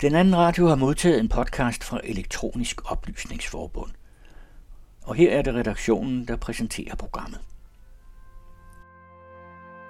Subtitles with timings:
[0.00, 3.90] Den anden radio har modtaget en podcast fra Elektronisk Oplysningsforbund.
[5.06, 7.40] Og her er det redaktionen, der præsenterer programmet.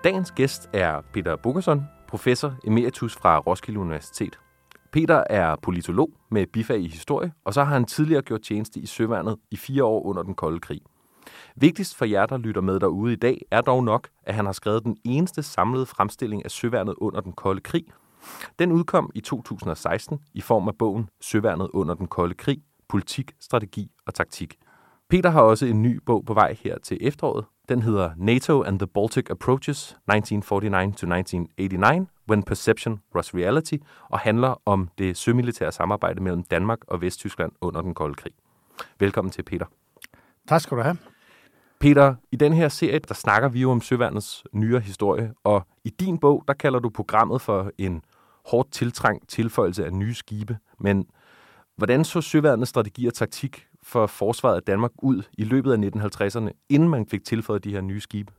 [0.05, 4.39] Dagens gæst er Peter Bogerson, professor emeritus fra Roskilde Universitet.
[4.93, 8.87] Peter er politolog med bifag i historie, og så har han tidligere gjort tjeneste i
[8.87, 10.81] Søværnet i fire år under den kolde krig.
[11.57, 14.53] Vigtigst for jer, der lytter med derude i dag, er dog nok, at han har
[14.53, 17.85] skrevet den eneste samlede fremstilling af Søværnet under den kolde krig.
[18.59, 23.91] Den udkom i 2016 i form af bogen Søværnet under den kolde krig, politik, strategi
[24.07, 24.59] og taktik.
[25.09, 27.45] Peter har også en ny bog på vej her til efteråret.
[27.69, 30.15] Den hedder NATO and the Baltic Approaches 1949-1989,
[32.31, 33.75] When Perception Was Reality,
[34.09, 38.33] og handler om det sømilitære samarbejde mellem Danmark og Vesttyskland under den kolde krig.
[39.01, 39.67] Velkommen til, Peter.
[40.49, 40.97] Tak skal du have.
[41.81, 45.91] Peter, i den her serie, der snakker vi jo om søværnets nyere historie, og i
[45.91, 48.03] din bog, der kalder du programmet for en
[48.47, 50.59] hårdt tiltrængt tilføjelse af nye skibe.
[50.81, 51.07] Men
[51.77, 56.51] hvordan så søværnets strategi og taktik for forsvaret af Danmark ud i løbet af 1950'erne,
[56.69, 58.33] inden man fik tilføjet de her nye skibe?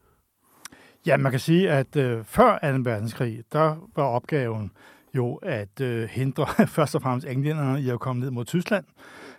[1.05, 2.89] Ja, man kan sige, at øh, før 2.
[2.89, 4.71] verdenskrig, der var opgaven
[5.15, 6.45] jo at øh, hindre
[6.77, 8.85] først og fremmest englænderne i at komme ned mod Tyskland.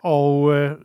[0.02, 0.78] Og øh,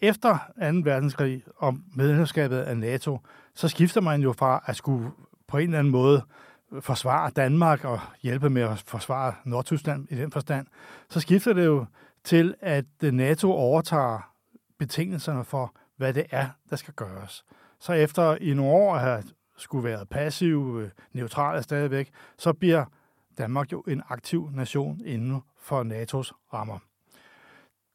[0.00, 0.38] efter
[0.72, 0.80] 2.
[0.84, 3.18] verdenskrig og medlemskabet af NATO,
[3.54, 5.10] så skifter man jo fra at skulle
[5.48, 6.22] på en eller anden måde
[6.80, 10.66] forsvare Danmark og hjælpe med at forsvare Nordtyskland i den forstand,
[11.08, 11.86] så skifter det jo
[12.24, 14.32] til, at NATO overtager
[14.78, 17.44] betingelserne for, hvad det er, der skal gøres.
[17.80, 19.22] Så efter i nogle år at have
[19.56, 22.84] skulle være passiv, øh, neutral stadigvæk, så bliver
[23.38, 26.78] Danmark jo en aktiv nation inden for NATO's rammer.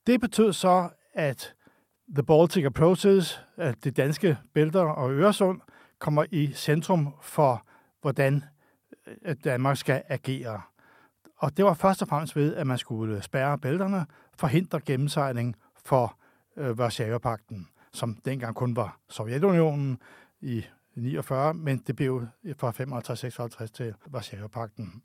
[0.08, 1.56] Det betød så, at
[2.14, 5.62] The Baltic Approaches, at det danske bælter og Øresund,
[6.00, 7.66] kommer i centrum for,
[8.02, 8.44] hvordan
[9.26, 10.62] øh, Danmark skal agere.
[11.38, 14.06] Og det var først og fremmest ved, at man skulle spærre bælterne,
[14.38, 16.18] forhindre gennemsejling for
[16.58, 19.98] øh, Varsava-pakten, som dengang kun var Sovjetunionen
[20.42, 20.66] i
[20.96, 22.72] 49, men det blev fra
[23.64, 25.02] 55-56 til Varsava-pakten.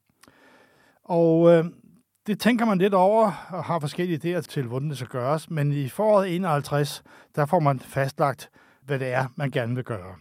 [1.04, 1.64] Og øh,
[2.30, 5.72] det tænker man lidt over og har forskellige idéer til, hvordan det skal gøres, men
[5.72, 7.02] i foråret 51,
[7.36, 8.50] der får man fastlagt,
[8.84, 10.14] hvad det er, man gerne vil gøre.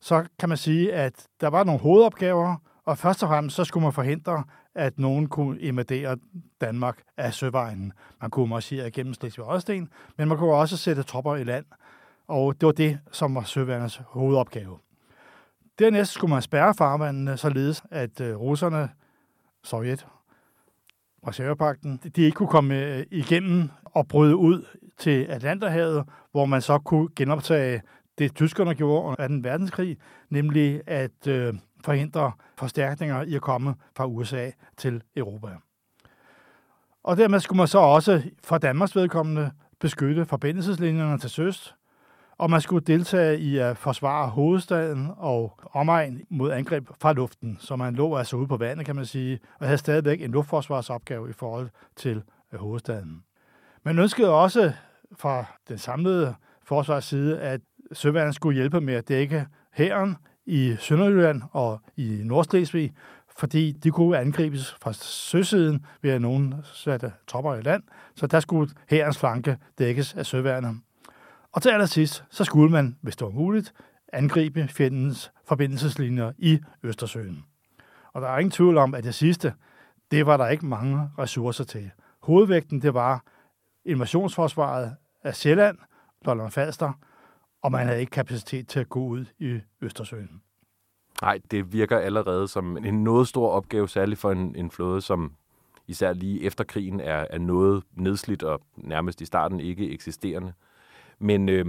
[0.00, 3.84] Så kan man sige, at der var nogle hovedopgaver, og først og fremmest så skulle
[3.84, 4.44] man forhindre,
[4.74, 6.16] at nogen kunne invadere
[6.60, 7.92] Danmark af søvejen.
[8.20, 9.88] Man kunne marchere igennem Slesvig Holsten,
[10.18, 11.64] men man kunne også sætte tropper i land,
[12.28, 14.78] og det var det, som var søværnets hovedopgave.
[15.78, 18.88] Dernæst skulle man spærre farvandene, således at øh, russerne,
[19.64, 20.06] Sovjet
[21.24, 24.66] Warszawapakten, de ikke kunne komme øh, igennem og bryde ud
[24.98, 27.82] til Atlanterhavet, hvor man så kunne genoptage
[28.18, 29.48] det, tyskerne gjorde under 2.
[29.48, 29.96] verdenskrig,
[30.30, 35.48] nemlig at øh, forhindre forstærkninger i at komme fra USA til Europa.
[37.04, 39.50] Og dermed skulle man så også for Danmarks vedkommende
[39.80, 41.74] beskytte forbindelseslinjerne til søst,
[42.42, 47.76] og man skulle deltage i at forsvare hovedstaden og omegn mod angreb fra luften, så
[47.76, 51.32] man lå altså ude på vandet, kan man sige, og havde stadigvæk en luftforsvarsopgave i
[51.32, 53.22] forhold til øh, hovedstaden.
[53.82, 54.72] Man ønskede også
[55.16, 57.60] fra den samlede forsvarsside, at
[57.92, 60.16] søværnet skulle hjælpe med at dække hæren
[60.46, 62.92] i Sønderjylland og i Nordslesvig,
[63.36, 67.82] fordi de kunne angribes fra søsiden ved at nogen satte tropper i land,
[68.16, 70.76] så der skulle hærens flanke dækkes af søværnet.
[71.52, 73.74] Og til allersidst, så skulle man, hvis det var muligt,
[74.12, 77.44] angribe fjendens forbindelseslinjer i Østersøen.
[78.12, 79.54] Og der er ingen tvivl om, at det sidste,
[80.10, 81.90] det var der ikke mange ressourcer til.
[82.22, 83.24] Hovedvægten, det var
[83.84, 85.78] invasionsforsvaret af Sjælland,
[86.24, 86.92] Lolland Falster,
[87.62, 90.42] og man havde ikke kapacitet til at gå ud i Østersøen.
[91.22, 95.32] Nej, det virker allerede som en noget stor opgave, særligt for en, en flåde, som
[95.86, 100.52] især lige efter krigen er, er noget nedslidt og nærmest i starten ikke eksisterende.
[101.22, 101.66] Men øh,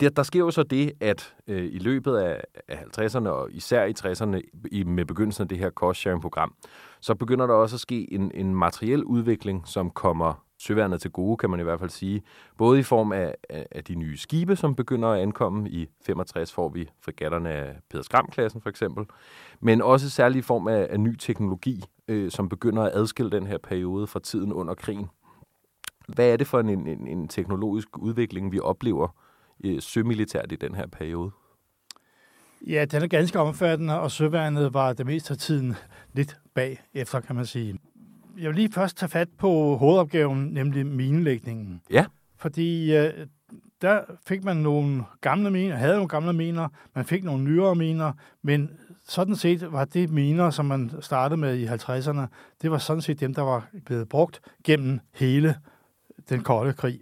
[0.00, 3.84] der, der sker jo så det, at øh, i løbet af, af 50'erne, og især
[3.84, 4.40] i 60'erne,
[4.70, 6.54] i, med begyndelsen af det her cost-sharing-program,
[7.00, 11.36] så begynder der også at ske en, en materiel udvikling, som kommer søværnet til gode,
[11.36, 12.22] kan man i hvert fald sige.
[12.58, 15.70] Både i form af, af, af de nye skibe, som begynder at ankomme.
[15.70, 19.06] I 65 får vi frigatterne af Peder Skram-klassen for eksempel.
[19.60, 23.46] Men også særligt i form af, af ny teknologi, øh, som begynder at adskille den
[23.46, 25.08] her periode fra tiden under krigen.
[26.08, 29.08] Hvad er det for en, en, en teknologisk udvikling, vi oplever
[29.64, 31.30] øh, sømilitært i den her periode?
[32.66, 35.74] Ja, den er ganske omfattende, og søværnet var det meste af tiden
[36.12, 37.78] lidt bag efter, kan man sige.
[38.38, 41.82] Jeg vil lige først tage fat på hovedopgaven, nemlig minelægningen.
[41.90, 42.06] Ja.
[42.36, 43.26] Fordi øh,
[43.82, 48.12] der fik man nogle gamle miner, havde nogle gamle miner, man fik nogle nyere miner,
[48.42, 48.70] men
[49.08, 52.20] sådan set var det miner, som man startede med i 50'erne,
[52.62, 55.56] det var sådan set dem, der var blevet brugt gennem hele
[56.28, 57.00] den kolde krig.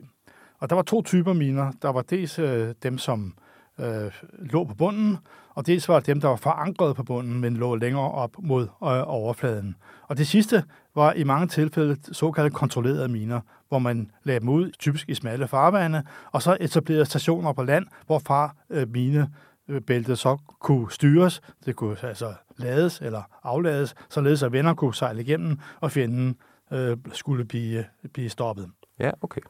[0.59, 1.73] Og der var to typer miner.
[1.83, 3.35] Der var dels øh, dem, som
[3.81, 5.17] øh, lå på bunden,
[5.55, 8.69] og dels var dem, der var forankret på bunden, men lå længere op mod øh,
[9.07, 9.77] overfladen.
[10.09, 10.65] Og det sidste
[10.95, 15.49] var i mange tilfælde såkaldte kontrollerede miner, hvor man lagde dem ud, typisk i smalle
[15.49, 16.03] farvande,
[16.33, 21.41] og så etablerede stationer på land, hvorfra øh, minebæltet så kunne styres.
[21.67, 26.37] Det kunne altså lades eller aflades, således at venner kunne sejle igennem, og fjenden
[26.73, 28.71] øh, skulle blive, blive stoppet.
[29.01, 29.41] Ja, okay.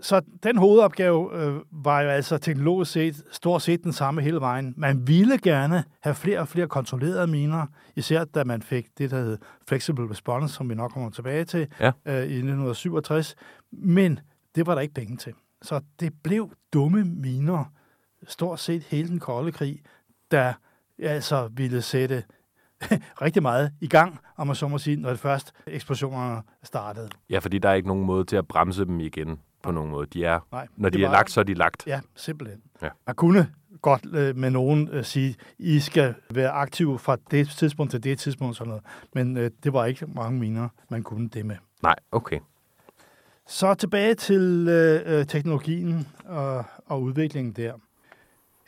[0.00, 4.74] Så den hovedopgave øh, var jo altså teknologisk set stort set den samme hele vejen.
[4.76, 7.66] Man ville gerne have flere og flere kontrollerede miner,
[7.96, 9.38] især da man fik det, der hed
[9.68, 11.86] Flexible Response, som vi nok kommer tilbage til Ja.
[12.06, 13.34] øh, i 1967.
[13.72, 14.20] Men
[14.54, 15.32] det var der ikke penge til.
[15.62, 17.64] Så det blev dumme miner,
[18.28, 19.80] stort set hele den kolde krig,
[20.30, 20.52] der
[20.98, 22.22] altså ville sætte
[23.22, 27.08] rigtig meget i gang, om man så må sige, når det først eksplosionerne startede.
[27.30, 30.06] Ja, fordi der er ikke nogen måde til at bremse dem igen på nogen måde.
[30.06, 31.86] De er, Nej, når de er var- lagt, så er de lagt.
[31.86, 32.60] Ja, simpelthen.
[32.82, 32.88] Ja.
[33.06, 33.50] Man kunne
[33.82, 38.18] godt øh, med nogen øh, sige, I skal være aktive fra det tidspunkt til det
[38.18, 38.84] tidspunkt, sådan noget.
[39.14, 41.56] men øh, det var ikke mange miner, man kunne det med.
[41.82, 42.38] Nej, okay.
[43.46, 47.72] Så tilbage til øh, øh, teknologien og, og udviklingen der.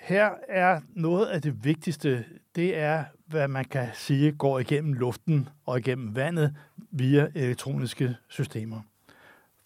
[0.01, 2.25] Her er noget af det vigtigste,
[2.57, 6.57] det er, hvad man kan sige går igennem luften og igennem vandet
[6.91, 8.81] via elektroniske systemer.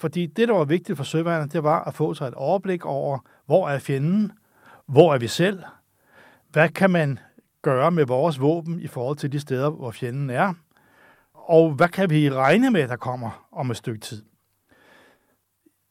[0.01, 3.19] Fordi det, der var vigtigt for søværnet, det var at få sig et overblik over,
[3.47, 4.33] hvor er fjenden,
[4.87, 5.63] hvor er vi selv,
[6.49, 7.19] hvad kan man
[7.63, 10.55] gøre med vores våben i forhold til de steder, hvor fjenden er,
[11.35, 14.23] og hvad kan vi regne med, der kommer om et stykke tid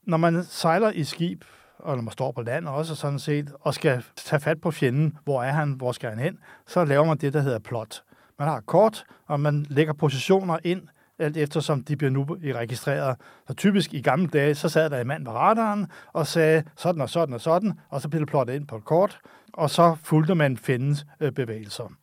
[0.05, 1.43] når man sejler i skib,
[1.85, 5.17] og når man står på land også sådan set, og skal tage fat på fjenden,
[5.23, 8.03] hvor er han, hvor skal han hen, så laver man det, der hedder plot.
[8.39, 10.87] Man har kort, og man lægger positioner ind,
[11.19, 13.15] alt eftersom de bliver nu registreret.
[13.47, 17.01] Så typisk i gamle dage, så sad der en mand ved radaren og sagde sådan
[17.01, 19.19] og sådan og sådan, og så blev det plottet ind på et kort,
[19.53, 21.93] og så fulgte man fjendens øh, bevægelser.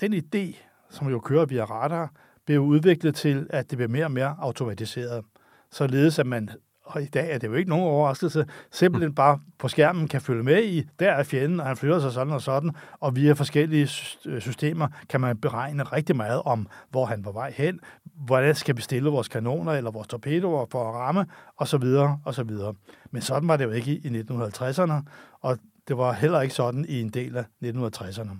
[0.00, 0.56] Den idé,
[0.90, 2.10] som jo kører via radar,
[2.46, 5.24] blev udviklet til, at det bliver mere og mere automatiseret.
[5.70, 6.50] Således at man
[6.88, 10.42] og i dag er det jo ikke nogen overraskelse, simpelthen bare på skærmen kan følge
[10.42, 12.70] med i, der er fjenden, og han flytter sig sådan og sådan,
[13.00, 13.88] og via forskellige
[14.26, 18.76] øh, systemer kan man beregne rigtig meget om, hvor han var vej hen, hvordan skal
[18.76, 21.26] vi stille vores kanoner eller vores torpedoer for at ramme,
[21.56, 22.74] og så videre, og så videre.
[23.10, 24.92] Men sådan var det jo ikke i 1950'erne,
[25.40, 25.58] og
[25.88, 28.36] det var heller ikke sådan i en del af 1960'erne.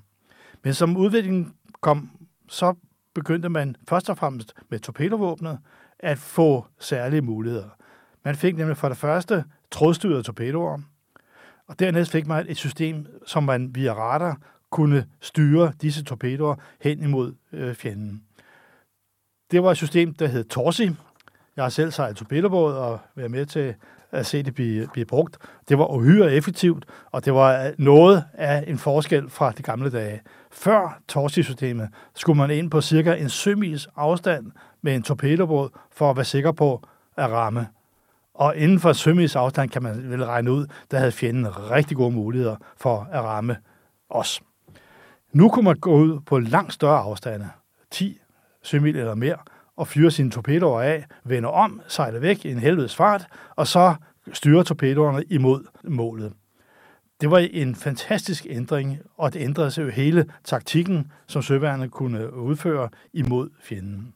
[0.64, 2.10] Men som udviklingen kom,
[2.48, 2.74] så
[3.14, 5.58] begyndte man først og fremmest med torpedovåbnet
[5.98, 7.77] at få særlige muligheder.
[8.28, 10.78] Man fik nemlig for det første trådstyrede torpedoer,
[11.66, 14.38] og dernæst fik man et system, som man via radar
[14.70, 18.22] kunne styre disse torpedoer hen imod øh, fjenden.
[19.50, 20.90] Det var et system, der hed Torsi.
[21.56, 23.74] Jeg har selv sejlet torpedobåd og været med til
[24.10, 25.38] at se det blive, blive brugt.
[25.68, 29.90] Det var uhyre effektivt, og det var øh, noget af en forskel fra de gamle
[29.90, 30.20] dage.
[30.50, 34.52] Før Torsi-systemet skulle man ind på cirka en sømils afstand
[34.82, 36.82] med en torpedobåd for at være sikker på
[37.16, 37.66] at ramme.
[38.38, 42.10] Og inden for sømils afstand kan man vel regne ud, der havde fjenden rigtig gode
[42.14, 43.56] muligheder for at ramme
[44.10, 44.42] os.
[45.32, 47.48] Nu kunne man gå ud på langt større afstande,
[47.90, 48.20] 10
[48.62, 49.36] sømil eller mere,
[49.76, 53.26] og fyre sine torpedoer af, vende om, sejle væk i en helvedes fart,
[53.56, 53.94] og så
[54.32, 56.32] styre torpedoerne imod målet.
[57.20, 62.34] Det var en fantastisk ændring, og det ændrede sig jo hele taktikken, som søværnet kunne
[62.34, 64.14] udføre imod fjenden.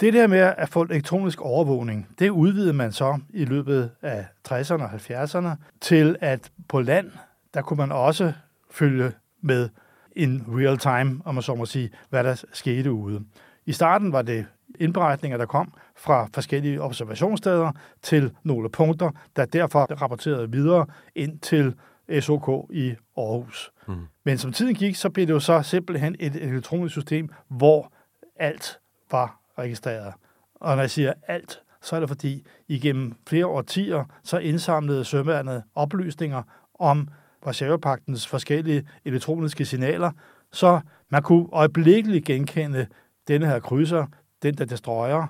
[0.00, 4.82] Det der med at få elektronisk overvågning, det udvidede man så i løbet af 60'erne
[4.82, 5.48] og 70'erne
[5.80, 7.10] til, at på land,
[7.54, 8.32] der kunne man også
[8.70, 9.68] følge med
[10.16, 13.24] in real time, om man så må sige, hvad der skete ude.
[13.66, 14.46] I starten var det
[14.78, 17.72] indberetninger, der kom fra forskellige observationssteder
[18.02, 21.74] til nogle punkter, der derfor rapporterede videre ind til
[22.20, 23.72] SOK i Aarhus.
[23.88, 23.94] Mm.
[24.24, 27.92] Men som tiden gik, så blev det jo så simpelthen et elektronisk system, hvor
[28.36, 28.78] alt
[29.10, 30.14] var registreret.
[30.54, 35.62] Og når jeg siger alt, så er det fordi, igennem flere årtier, så indsamlede søværnet
[35.74, 36.42] oplysninger
[36.74, 37.08] om
[37.44, 40.10] Varsava-pagtens forskellige elektroniske signaler,
[40.52, 42.86] så man kunne øjeblikkeligt genkende
[43.28, 44.06] denne her krydser,
[44.42, 45.26] den der destroyer,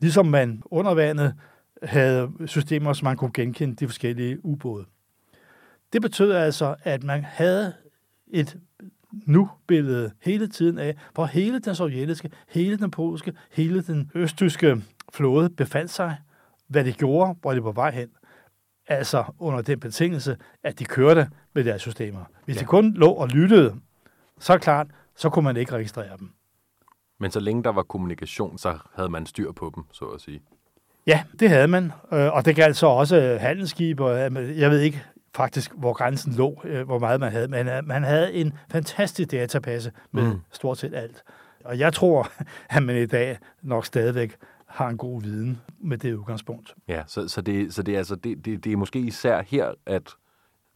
[0.00, 1.34] ligesom man under vandet
[1.82, 4.84] havde systemer, som man kunne genkende de forskellige ubåde.
[5.92, 7.72] Det betød altså, at man havde
[8.26, 8.58] et
[9.12, 15.50] nu-billede hele tiden af, hvor hele den sovjetiske, hele den polske, hele den østtyske flåde
[15.50, 16.16] befandt sig,
[16.68, 18.08] hvad de gjorde, hvor de var på vej hen.
[18.88, 22.24] altså under den betingelse, at de kørte med deres systemer.
[22.44, 22.60] Hvis ja.
[22.60, 23.74] de kun lå og lyttede,
[24.38, 24.86] så klart,
[25.16, 26.30] så kunne man ikke registrere dem.
[27.20, 30.42] Men så længe der var kommunikation, så havde man styr på dem, så at sige.
[31.06, 34.18] Ja, det havde man, øh, og det galt så også handelsskib, og
[34.58, 38.04] jeg ved ikke faktisk, hvor grænsen lå, øh, hvor meget man havde, men øh, man
[38.04, 40.40] havde en fantastisk database med mm.
[40.52, 41.22] stort set alt.
[41.64, 42.28] Og jeg tror,
[42.76, 46.74] at man i dag nok stadigvæk har en god viden med det udgangspunkt.
[46.88, 49.72] Ja, så, så, det, så det, er altså, det, det, det er måske især her,
[49.86, 50.10] at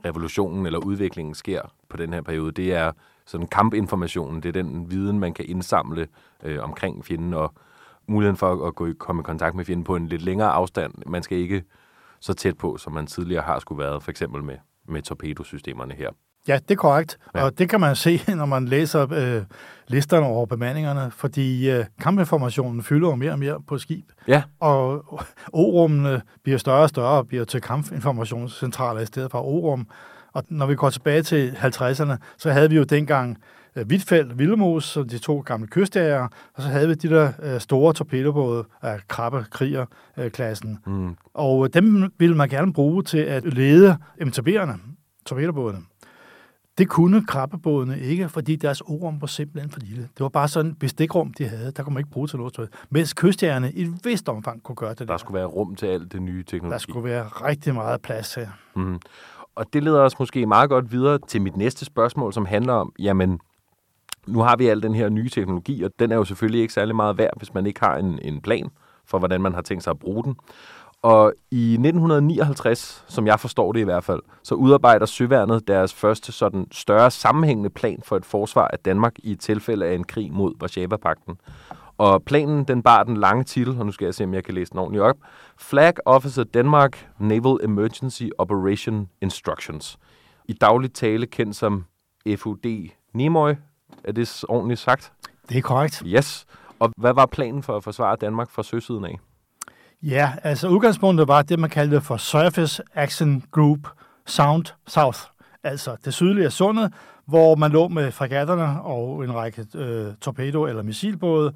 [0.05, 2.53] revolutionen eller udviklingen sker på den her periode.
[2.53, 2.93] Det er
[3.27, 6.09] sådan kampinformationen, det er den viden, man kan indsamle
[6.43, 7.55] øh, omkring fjenden, og
[8.07, 10.95] muligheden for at gå i, komme i kontakt med fjenden på en lidt længere afstand.
[11.07, 11.65] Man skal ikke
[12.25, 14.57] så tæt på, som man tidligere har skulle været, for eksempel med,
[14.89, 16.11] med torpedosystemerne her.
[16.49, 17.19] Ja, det er korrekt.
[17.35, 17.45] Ja.
[17.45, 19.43] Og det kan man se, når man læser øh,
[19.89, 24.05] listerne over bemandingerne, fordi øh, kampinformationen fylder jo mere og mere på skib.
[24.29, 24.43] Ja.
[24.61, 25.05] Og
[25.61, 29.87] O-rummene bliver større og større og bliver til kampinformationscentraler i stedet for O-rum.
[30.33, 33.39] Og når vi går tilbage til 50'erne, så havde vi jo dengang
[33.77, 37.61] øh, Hvitfeldt, Vildemos, som de to gamle kystjæger, og så havde vi de der øh,
[37.61, 41.17] store torpedobåde af krabbe kriger øh, klassen mm.
[41.35, 44.79] Og dem ville man gerne bruge til at lede MTB'erne,
[45.27, 45.79] torpedobådene.
[46.79, 50.03] Det kunne krabbebådene ikke, fordi deres orum var simpelthen for lille.
[50.03, 51.71] Det var bare sådan et bestikrum, de havde.
[51.71, 52.69] Der kunne man ikke bruge til noget.
[52.91, 54.99] Mens kystjægerne i et vist omfang kunne gøre det.
[54.99, 56.73] Der, der skulle være rum til alt det nye teknologi.
[56.73, 58.49] Der skulle være rigtig meget plads her.
[58.77, 59.01] Mm.
[59.55, 62.93] Og det leder os måske meget godt videre til mit næste spørgsmål, som handler om,
[62.99, 63.41] jamen,
[64.27, 66.97] nu har vi al den her nye teknologi, og den er jo selvfølgelig ikke særlig
[66.97, 68.71] meget værd, hvis man ikke har en, en plan
[69.07, 70.37] for, hvordan man har tænkt sig at bruge den.
[71.03, 76.33] Og i 1959, som jeg forstår det i hvert fald, så udarbejder Søværnet deres første
[76.33, 80.33] sådan større sammenhængende plan for et forsvar af Danmark i et tilfælde af en krig
[80.33, 81.37] mod Varsava-pakten.
[81.99, 84.55] Og planen, den bar den lange titel, og nu skal jeg se, om jeg kan
[84.55, 85.17] læse den ordentligt op.
[85.59, 89.99] Flag Officer Denmark Naval Emergency Operation Instructions.
[90.45, 91.85] I dagligt tale kendt som
[92.37, 93.53] FUD Nimoy.
[94.05, 95.13] Er det ordentligt sagt?
[95.49, 96.03] Det er korrekt.
[96.07, 96.47] Yes.
[96.79, 99.19] Og hvad var planen for at forsvare Danmark fra søsiden af?
[100.03, 103.79] Ja, altså udgangspunktet var det, man kaldte for Surface Action Group
[104.27, 105.19] Sound South,
[105.63, 106.93] altså det sydlige af sundet,
[107.27, 111.55] hvor man lå med fregatterne og en række øh, torpedo- eller missilbåde,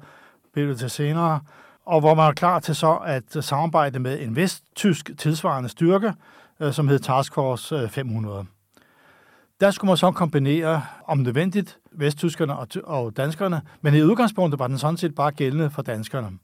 [0.53, 1.39] blev til senere,
[1.85, 6.13] og hvor man var klar til så at samarbejde med en vesttysk tilsvarende styrke,
[6.59, 8.45] øh, som hed Task Force 500.
[9.59, 14.67] Der skulle man så kombinere, om nødvendigt, vesttyskerne og, og danskerne, men i udgangspunktet var
[14.67, 16.37] den sådan set bare gældende for danskerne.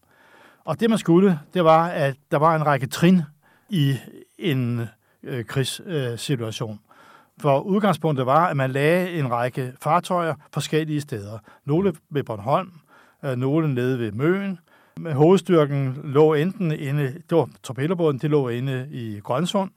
[0.66, 3.22] Og det, man skulle, det var, at der var en række trin
[3.70, 3.96] i
[4.40, 4.88] en
[5.24, 6.80] øh, krigssituation.
[7.40, 11.40] For udgangspunktet var, at man lagde en række fartøjer forskellige steder.
[11.66, 12.72] Nogle ved Bornholm,
[13.26, 14.60] øh, nogle nede ved Møen.
[15.14, 19.72] Hovedstyrken lå enten inde, det var torpedobåden, det lå inde i Grønsund,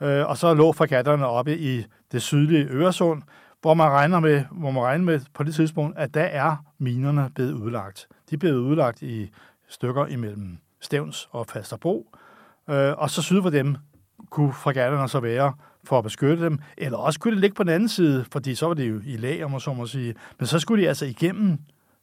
[0.00, 3.22] øh, og så lå fregatterne oppe i det sydlige Øresund,
[3.60, 7.30] hvor man regner med, hvor man regner med på det tidspunkt, at der er minerne
[7.34, 8.08] blevet udlagt.
[8.30, 9.30] De er blevet udlagt i
[9.68, 12.06] stykker imellem Stævns og Falsterbro,
[12.70, 13.76] øh, og så syd for dem
[14.30, 15.52] kunne fregatterne så være
[15.84, 18.66] for at beskytte dem, eller også kunne det ligge på den anden side, fordi så
[18.66, 20.14] var det jo i lag, om man så må sige.
[20.38, 21.58] Men så skulle de altså igennem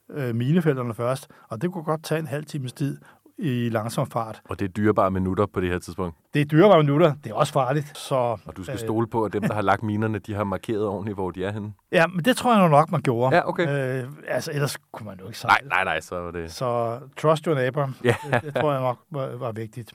[0.09, 2.97] øh, minefelterne først, og det kunne godt tage en halv times tid
[3.37, 4.41] i langsom fart.
[4.49, 6.17] Og det er dyrebare minutter på det her tidspunkt?
[6.33, 7.13] Det er dyrebare minutter.
[7.23, 7.97] Det er også farligt.
[7.97, 10.43] Så, og du skal øh, stole på, at dem, der har lagt minerne, de har
[10.43, 11.73] markeret ordentligt, hvor de er henne?
[11.91, 13.35] Ja, men det tror jeg nok, man gjorde.
[13.35, 14.03] Ja, okay.
[14.03, 16.51] Øh, altså, ellers kunne man jo ikke sige Nej, nej, nej, så var det...
[16.51, 18.15] Så trust your neighbor, ja.
[18.31, 19.93] det, det tror jeg nok var, var vigtigt.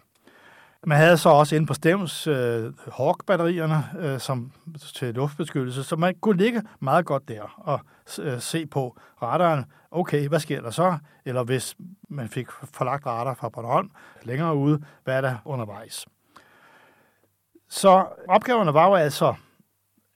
[0.87, 4.52] Man havde så også inde på Stævns øh, Hawk-batterierne øh, som,
[4.94, 7.80] til luftbeskyttelse, så man kunne ligge meget godt der og
[8.18, 9.64] øh, se på radaren.
[9.90, 10.99] Okay, hvad sker der så?
[11.25, 11.76] Eller hvis
[12.08, 13.90] man fik forlagt radar fra Bornholm
[14.22, 16.06] længere ude, hvad er der undervejs?
[17.68, 19.34] Så opgaverne var jo altså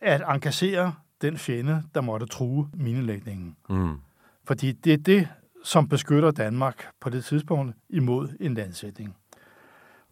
[0.00, 3.56] at engagere den fjende, der måtte true minelægningen.
[3.68, 3.96] Mm.
[4.44, 5.28] Fordi det er det,
[5.64, 9.16] som beskytter Danmark på det tidspunkt imod en landsætning.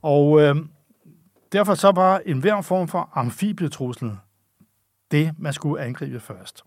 [0.02, 0.56] Og øh,
[1.52, 4.16] derfor så var enhver form for amfibietrussel
[5.10, 6.64] det, man skulle angribe først.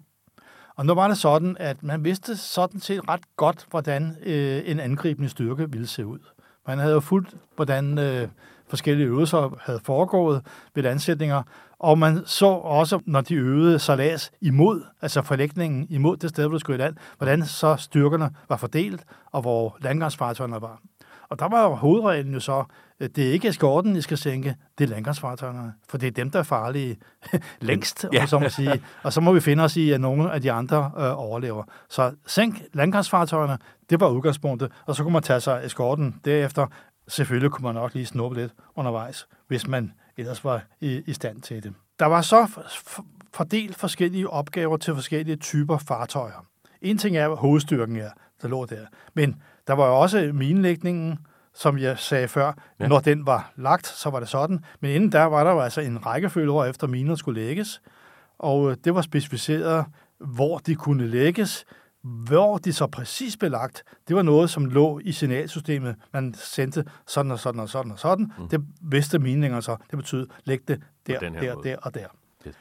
[0.76, 4.80] Og nu var det sådan, at man vidste sådan set ret godt, hvordan øh, en
[4.80, 6.20] angribende styrke ville se ud.
[6.68, 8.28] Man havde jo fuldt, hvordan øh,
[8.68, 10.42] forskellige øvelser havde foregået
[10.76, 11.44] ved ansætninger,
[11.80, 16.58] og man så også, når de øvede salas imod, altså forlægningen imod det sted, hvor
[16.58, 20.82] de skulle i land, hvordan så styrkerne var fordelt, og hvor landgangsfartøjerne var.
[21.30, 22.64] Og der var jo hovedreglen jo så,
[23.00, 25.74] det er ikke eskorten, I skal sænke, det er landgangsfartøjerne.
[25.90, 26.98] For det er dem, der er farlige
[27.62, 28.26] længst, ja.
[28.26, 28.82] så må sige.
[29.04, 31.64] Og så må vi finde os i, at nogle af de andre øh, overlever.
[31.90, 33.58] Så sænk landgangsfartøjerne,
[33.90, 34.72] det var udgangspunktet.
[34.86, 36.68] Og så kunne man tage sig eskorten derefter
[37.08, 41.42] selvfølgelig kunne man nok lige snuppe lidt undervejs, hvis man ellers var i, i stand
[41.42, 41.74] til det.
[42.00, 42.48] Der var så
[43.34, 46.46] fordelt forskellige opgaver til forskellige typer fartøjer.
[46.82, 48.10] En ting er hovedstyrken her,
[48.42, 48.86] der lå der.
[49.14, 51.20] Men der var jo også minelægningen,
[51.56, 52.54] som jeg sagde før.
[52.80, 52.88] Ja.
[52.88, 54.66] Når den var lagt, så var det sådan.
[54.80, 57.82] Men inden der var der jo altså en rækkefølge, hvor efter miner skulle lægges.
[58.40, 59.86] Og øh, det var specificeret,
[60.20, 61.66] hvor de kunne lægges.
[62.02, 65.96] Hvor de så præcis blev lagt, det var noget, som lå i signalsystemet.
[66.14, 68.32] Man sendte sådan og sådan og sådan og sådan.
[68.40, 68.50] Mm.
[68.50, 69.76] Det vidste mininger så.
[69.92, 72.08] Det betød, læg det der, der, der og der.
[72.48, 72.56] Yes.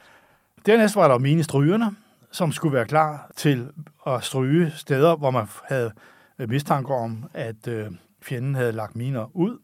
[0.66, 1.96] Dernæst var der minestrygerne,
[2.30, 3.70] som skulle være klar til
[4.06, 5.92] at stryge steder, hvor man havde
[6.38, 7.90] mistanke om, at øh,
[8.24, 9.58] fjenden havde lagt miner ud.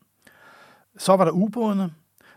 [0.98, 1.90] Så var der ubådene,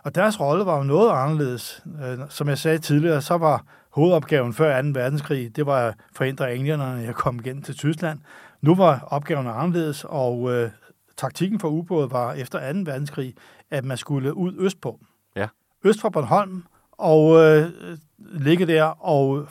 [0.04, 1.84] og deres rolle var jo noget anderledes.
[2.04, 4.88] Øh, som jeg sagde tidligere, så var hovedopgaven før 2.
[4.94, 8.20] verdenskrig, det var at forhindre englænderne at komme igen til Tyskland.
[8.62, 10.70] Nu var opgaven anderledes, og øh,
[11.18, 12.80] taktikken for ubåde var efter 2.
[12.80, 13.36] verdenskrig,
[13.72, 15.00] at man skulle ud østpå.
[15.36, 15.48] Ja.
[15.84, 17.72] Øst for Bornholm, og øh,
[18.18, 19.48] ligge der og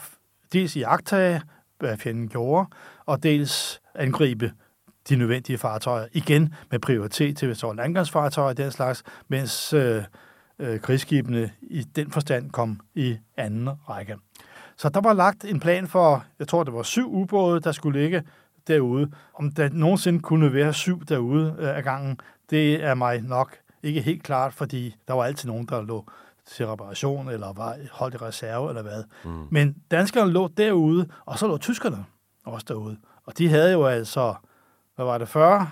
[0.52, 1.42] dels i agtage,
[1.78, 2.66] hvad fjenden gjorde,
[3.06, 4.52] og dels angribe
[5.08, 6.06] de nødvendige fartøjer.
[6.12, 10.02] Igen med prioritet til, var landgangsfartøjer og den slags, mens øh,
[10.58, 14.16] øh, krigsskibene i den forstand kom i anden række.
[14.76, 18.00] Så der var lagt en plan for, jeg tror, det var syv ubåde, der skulle
[18.00, 18.22] ligge
[18.68, 19.10] derude.
[19.34, 24.00] Om der nogensinde kunne være syv derude øh, af gangen, det er mig nok ikke
[24.00, 26.06] helt klart, fordi der var altid nogen, der lå
[26.46, 29.04] til reparation, eller var holdt i reserve, eller hvad.
[29.24, 29.46] Mm.
[29.50, 32.04] Men danskerne lå derude, og så lå tyskerne
[32.44, 32.96] også derude.
[33.24, 34.34] Og de havde jo altså,
[34.94, 35.70] hvad var det, 40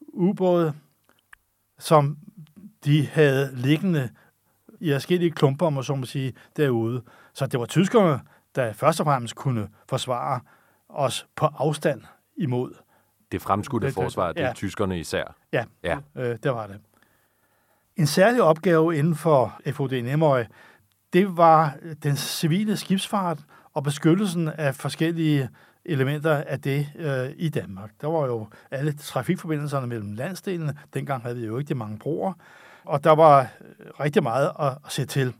[0.00, 0.74] ubåde,
[1.78, 2.18] som
[2.84, 4.10] de havde liggende
[4.80, 7.02] i forskellige klumper, om så må sige, derude.
[7.32, 8.20] Så det var tyskerne,
[8.54, 10.40] der først og fremmest kunne forsvare
[10.88, 12.02] os på afstand
[12.36, 12.74] imod.
[13.32, 14.52] Det fremskudte det, forsvar, det er ja.
[14.52, 15.36] tyskerne især.
[15.52, 15.98] Ja, ja.
[16.16, 16.80] Øh, det var det.
[17.96, 20.46] En særlig opgave inden for FOD Nemøj,
[21.12, 23.38] det var den civile skibsfart
[23.74, 25.48] og beskyttelsen af forskellige
[25.84, 27.90] elementer af det øh, i Danmark.
[28.00, 30.76] Der var jo alle trafikforbindelserne mellem landsdelene.
[30.94, 32.32] Dengang havde vi jo ikke de mange broer.
[32.84, 33.46] Og der var øh,
[34.00, 35.34] rigtig meget at, at se til.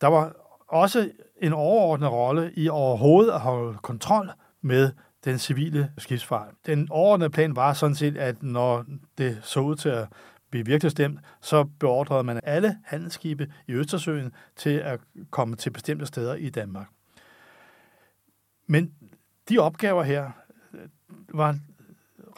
[0.00, 0.32] Der var
[0.68, 1.10] også
[1.42, 4.30] en overordnet rolle i overhovedet at holde kontrol
[4.62, 4.90] med
[5.24, 6.48] den civile skibsfart.
[6.66, 8.84] Den overordnede plan var sådan set, at når
[9.18, 10.08] det så ud til at
[10.50, 16.06] blive virkelig stemt, så beordrede man alle handelsskibe i Østersøen til at komme til bestemte
[16.06, 16.86] steder i Danmark.
[18.66, 18.92] Men
[19.48, 20.30] de opgaver her
[20.74, 20.80] øh,
[21.28, 21.56] var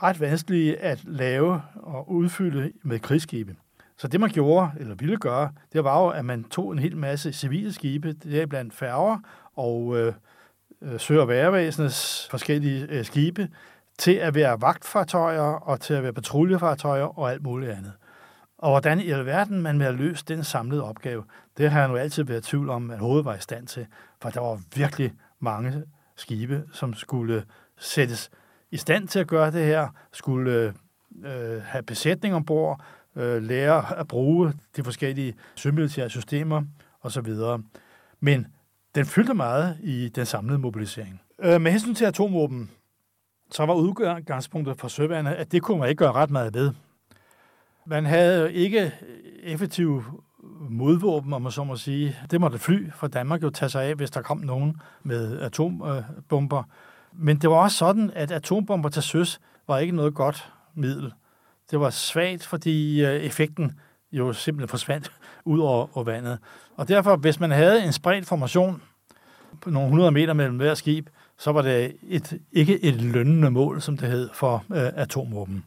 [0.03, 3.57] ret vanskelige at lave og udfylde med krigsskibe.
[3.97, 6.97] Så det, man gjorde, eller ville gøre, det var jo, at man tog en hel
[6.97, 9.19] masse civile skibe, det er blandt færger
[9.57, 10.13] og øh,
[10.83, 13.49] øh sø- og værevæsenets forskellige øh, skibe,
[13.99, 17.93] til at være vagtfartøjer og til at være patruljefartøjer og alt muligt andet.
[18.59, 21.25] Og hvordan i alverden man vil have løst den samlede opgave,
[21.57, 23.87] det har jeg nu altid været i tvivl om, at hovedet var i stand til,
[24.23, 25.83] for der var virkelig mange
[26.21, 27.45] skibe, som skulle
[27.79, 28.31] sættes
[28.71, 30.75] i stand til at gøre det her, skulle
[31.25, 32.81] øh, have besætning ombord,
[33.17, 36.63] øh, lære at bruge de forskellige sømilitære systemer
[37.03, 37.35] osv.
[38.21, 38.47] Men
[38.95, 41.21] den fyldte meget i den samlede mobilisering.
[41.39, 42.71] Øh, med hensyn til atomvåben,
[43.51, 46.73] så var udgangspunktet for søværnet, at det kunne man ikke gøre ret meget ved.
[47.87, 48.93] Man havde ikke
[49.43, 50.05] effektive
[50.69, 52.17] modvåben, om man så må sige.
[52.31, 56.63] Det måtte fly fra Danmark jo tage sig af, hvis der kom nogen med atombomber.
[57.13, 61.13] Men det var også sådan, at atombomber til søs var ikke noget godt middel.
[61.71, 63.73] Det var svagt, fordi øh, effekten
[64.13, 65.13] jo simpelthen forsvandt
[65.45, 66.39] ud over, over vandet.
[66.77, 68.83] Og derfor, hvis man havde en spredt formation
[69.61, 73.81] på nogle 100 meter mellem hver skib, så var det et, ikke et lønnende mål,
[73.81, 75.65] som det hed for øh, atomvåben.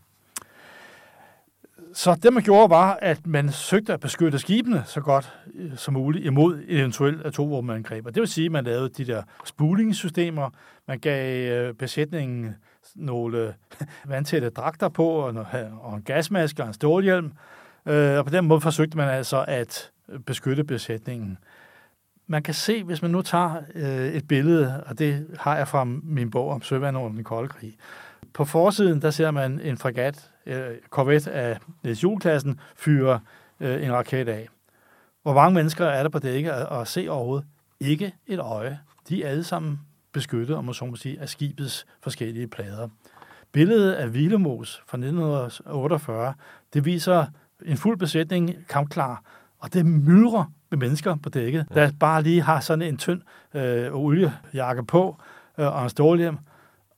[1.95, 5.93] Så det, man gjorde, var, at man søgte at beskytte skibene så godt øh, som
[5.93, 8.05] muligt imod et eventuelt atomvåbenangreb.
[8.05, 10.49] Og det vil sige, at man lavede de der spulingssystemer,
[10.87, 12.55] man gav øh, besætningen
[12.95, 13.53] nogle
[14.05, 15.45] vandtætte dragter på, og,
[15.81, 17.31] og en gasmaske og en stålhjelm.
[17.85, 19.91] Øh, og på den måde forsøgte man altså at
[20.25, 21.37] beskytte besætningen.
[22.27, 23.55] Man kan se, hvis man nu tager
[24.13, 27.75] et billede, og det har jeg fra min bog om søvand under den kolde krig,
[28.33, 33.19] på forsiden, der ser man en fregat, øh, korvet af Niels Juleklassen, fyre
[33.59, 34.47] øh, en raket af.
[35.21, 37.47] Hvor mange mennesker er der på dækket at, at se overhovedet?
[37.79, 38.79] Ikke et øje.
[39.09, 39.79] De er alle sammen
[40.11, 42.87] beskyttet, om man så må sige, af skibets forskellige plader.
[43.51, 46.33] Billedet af Vilemos fra 1948,
[46.73, 47.25] det viser
[47.65, 49.23] en fuld besætning kampklar,
[49.59, 53.21] og det myldrer med mennesker på dækket, der bare lige har sådan en tynd
[53.53, 55.21] øh, oliejakke på
[55.57, 56.37] øh, og en stålhjem,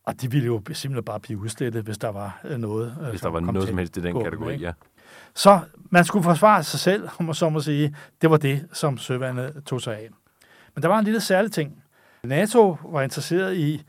[0.05, 2.91] Og de ville jo simpelthen bare blive udslettet, hvis der var øh, noget.
[3.09, 4.71] Hvis der var noget som helst i den kategori, ja.
[5.35, 7.95] Så man skulle forsvare sig selv, om man så må sige.
[8.21, 10.09] Det var det, som søvandet tog sig af.
[10.75, 11.83] Men der var en lille særlig ting.
[12.23, 13.83] NATO var interesseret i,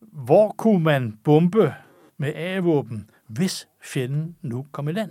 [0.00, 1.74] hvor kunne man bombe
[2.18, 5.10] med A-våben, hvis fjenden nu kom i land.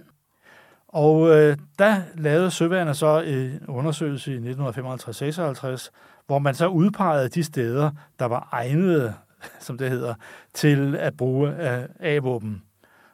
[0.88, 5.90] Og øh, der lavede Søværnet så en undersøgelse i 1955-56,
[6.28, 9.14] hvor man så udpegede de steder, der var egnede,
[9.60, 10.14] som det hedder,
[10.54, 11.56] til at bruge
[12.00, 12.64] A-våben.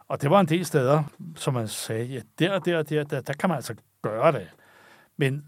[0.07, 1.03] Og det var en del steder,
[1.35, 4.47] som man sagde, ja, der der der, der, der kan man altså gøre det.
[5.17, 5.47] Men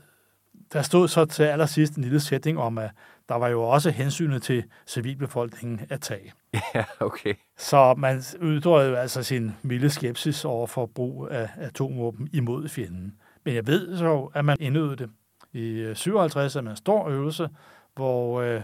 [0.74, 2.91] der stod så til allersidst en lille sætning om, at
[3.30, 6.34] der var jo også hensynet til civilbefolkningen at tage.
[6.76, 7.34] Ja, okay.
[7.58, 13.15] Så man ytrede jo altså sin milde skepsis over for brug af atomvåben imod fjenden.
[13.45, 15.10] Men jeg ved så, at man indøvede det.
[15.54, 17.50] I 57 er man en stor øvelse,
[17.95, 18.62] hvor øh,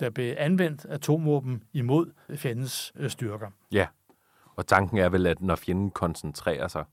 [0.00, 3.46] der blev anvendt atomvåben imod fjendens øh, styrker.
[3.72, 3.86] Ja,
[4.56, 6.84] og tanken er vel, at når fjenden koncentrerer sig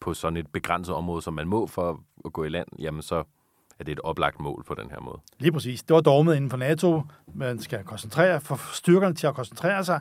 [0.00, 3.24] på sådan et begrænset område, som man må for at gå i land, jamen så
[3.78, 5.18] er det et oplagt mål på den her måde.
[5.38, 5.82] Lige præcis.
[5.82, 7.02] Det var dogmet inden for NATO.
[7.34, 10.00] Man skal koncentrere, få styrkerne til at koncentrere sig,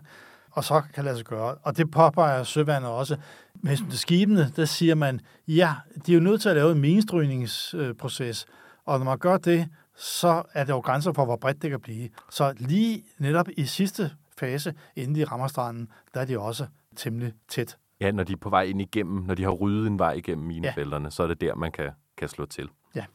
[0.51, 1.55] og så kan lade sig gøre.
[1.55, 3.17] Og det påpeger søvandet også.
[3.55, 5.73] Med til skibene, der siger man, ja,
[6.05, 8.45] de er jo nødt til at lave en minestrygningsproces,
[8.85, 11.79] og når man gør det, så er der jo grænser for, hvor bredt det kan
[11.79, 12.09] blive.
[12.29, 17.33] Så lige netop i sidste fase, inden de rammer stranden, der er de også temmelig
[17.47, 17.77] tæt.
[18.01, 20.47] Ja, når de er på vej ind igennem, når de har ryddet en vej igennem
[20.47, 21.09] minefelterne, ja.
[21.09, 22.69] så er det der, man kan, kan slå til.
[22.95, 23.05] Ja.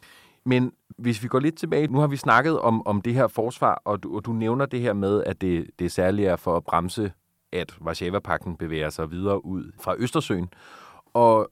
[0.45, 3.83] Men hvis vi går lidt tilbage, nu har vi snakket om, om det her forsvar,
[3.85, 6.65] og du, og du nævner det her med, at det, det særligt er for at
[6.65, 7.13] bremse,
[7.53, 10.49] at Varsava-pakten bevæger sig videre ud fra Østersøen.
[11.15, 11.51] Og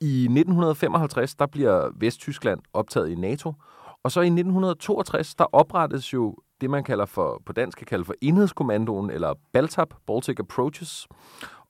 [0.00, 3.54] i 1955, der bliver Vesttyskland optaget i NATO,
[4.04, 8.04] og så i 1962, der oprettes jo det, man kalder for, på dansk kan kalde
[8.04, 11.08] for enhedskommandoen, eller BALTAP, Baltic Approaches.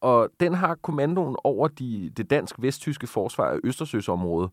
[0.01, 4.51] Og den har kommandoen over de, det dansk-vesttyske forsvar af Østersøsområdet.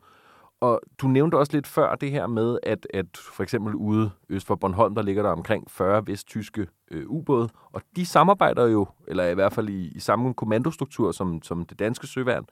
[0.61, 4.47] Og du nævnte også lidt før det her med, at, at for eksempel ude øst
[4.47, 9.25] for Bornholm, der ligger der omkring 40 vesttyske øh, ubåde, og de samarbejder jo, eller
[9.25, 12.45] i hvert fald i, i samme kommandostruktur som, som det danske søværn.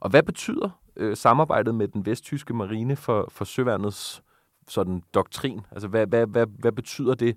[0.00, 4.22] Og hvad betyder øh, samarbejdet med den vesttyske marine for, for søværnets
[4.68, 5.60] sådan doktrin?
[5.72, 7.36] Altså, hvad, hvad, hvad, hvad betyder det?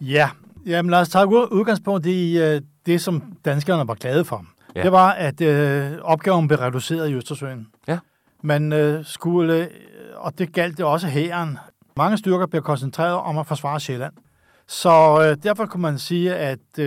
[0.00, 0.30] Ja,
[0.66, 4.44] jamen lad os tage udgangspunkt i uh, det, som danskerne var glade for.
[4.76, 4.82] Ja.
[4.82, 7.66] Det var, at uh, opgaven blev reduceret i Østersøen.
[7.88, 7.98] Ja.
[8.42, 9.68] Man uh, skulle,
[10.16, 11.58] og det galt det også hæren,
[11.96, 14.12] mange styrker blev koncentreret om at forsvare Sjælland.
[14.66, 16.84] Så uh, derfor kunne man sige, at uh,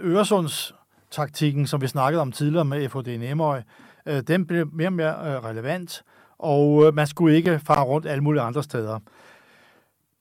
[0.00, 0.74] Øresunds
[1.10, 3.62] taktikken, som vi snakkede om tidligere med FHD Nemøj,
[4.10, 6.02] uh, den blev mere og mere uh, relevant
[6.38, 8.98] og øh, man skulle ikke fare rundt alle mulige andre steder.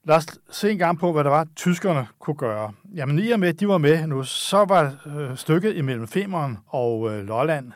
[0.06, 2.72] Lad os se en gang på, hvad der var, tyskerne kunne gøre.
[2.96, 6.58] Jamen i og med, at de var med nu, så var øh, stykket imellem Femeren
[6.68, 7.72] og øh, Lolland,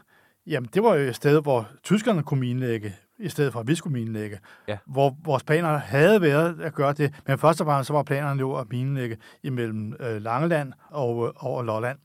[0.47, 3.76] jamen det var jo et sted, hvor tyskerne kunne minlægge, i stedet for at vi
[3.76, 4.39] skulle minlægge.
[4.67, 4.78] Ja.
[4.86, 8.39] Hvor vores planer havde været at gøre det, men først og fremmest så var planerne
[8.39, 11.97] jo at minlægge imellem øh, Langeland og, øh, og Lolland,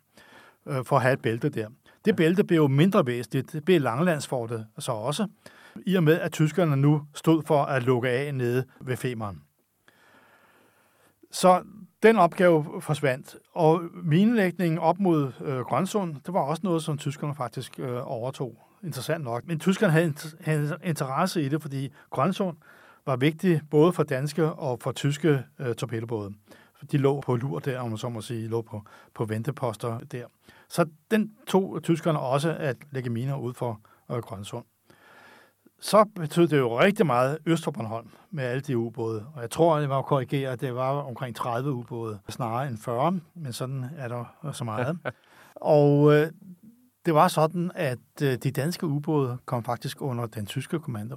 [0.67, 1.69] øh, for at have et bælte der.
[2.05, 3.53] Det bælte blev jo mindre væsentligt.
[3.53, 5.27] Det blev Langelandsfortet så også
[5.87, 9.43] i og med, at tyskerne nu stod for at lukke af nede ved Femeren.
[11.31, 11.63] Så
[12.03, 17.35] den opgave forsvandt, og minelægningen op mod øh, Grønsund, det var også noget, som tyskerne
[17.35, 18.59] faktisk øh, overtog.
[18.85, 19.47] Interessant nok.
[19.47, 22.57] Men tyskerne havde, havde interesse i det, fordi Grønsund
[23.07, 26.35] var vigtig både for danske og for tyske øh, torpedobåde.
[26.93, 28.83] De lå på lur der, om man så må sige, lå på,
[29.15, 30.27] på venteposter der.
[30.69, 33.81] Så den tog tyskerne også at lægge miner ud for
[34.11, 34.65] øh, Grønsund
[35.83, 39.27] så betød det jo rigtig meget øst for Bornholm med alle de ubåde.
[39.35, 43.21] Og jeg tror, det var korrigere, at det var omkring 30 ubåde, snarere end 40,
[43.35, 44.99] men sådan er der så meget.
[45.55, 46.31] og øh,
[47.07, 51.17] det var sådan, at øh, de danske ubåde kom faktisk under den tyske kommando.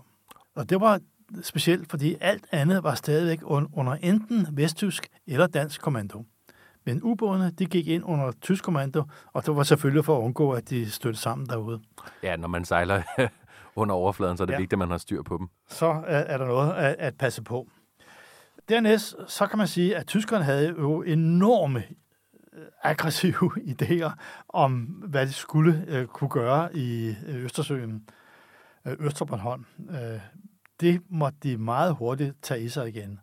[0.56, 1.00] Og det var
[1.42, 3.40] specielt, fordi alt andet var stadigvæk
[3.74, 6.26] under enten vesttysk eller dansk kommando.
[6.86, 10.52] Men ubådene, de gik ind under tysk kommando, og det var selvfølgelig for at undgå,
[10.52, 11.82] at de støttede sammen derude.
[12.24, 13.02] Ja, når man sejler
[13.76, 14.60] under overfladen, så er det ja.
[14.60, 15.48] vigtigt, at man har styr på dem.
[15.68, 17.68] Så er, er der noget at, at passe på.
[18.70, 21.84] Dernæst, så kan man sige, at tyskerne havde jo enorme
[22.54, 24.12] øh, aggressive idéer
[24.50, 28.10] om, hvad de skulle øh, kunne gøre i øh, Østersøen,
[28.86, 29.66] øh, Østerbornholm.
[29.90, 30.20] Øh,
[30.80, 33.20] det måtte de meget hurtigt tage i sig igen.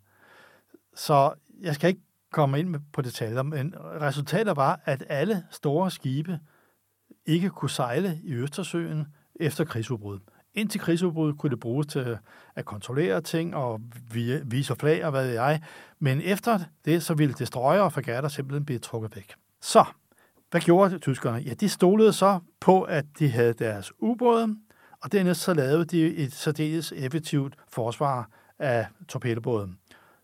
[0.94, 6.40] Så jeg skal ikke komme ind på detaljer, men resultatet var, at alle store skibe
[7.26, 10.20] ikke kunne sejle i Østersøen efter krigsudbrud
[10.54, 12.18] Indtil krigsudbrud kunne det bruges til
[12.54, 13.80] at kontrollere ting og
[14.44, 15.62] vise flag og hvad ved jeg.
[15.98, 19.34] Men efter det, så ville destroyer og fregatter simpelthen blive trukket væk.
[19.60, 19.84] Så,
[20.50, 21.38] hvad gjorde tyskerne?
[21.38, 24.56] Ja, de stolede så på, at de havde deres ubåde,
[25.02, 29.78] og dernæst så lavede de et særdeles effektivt forsvar af torpedobåden.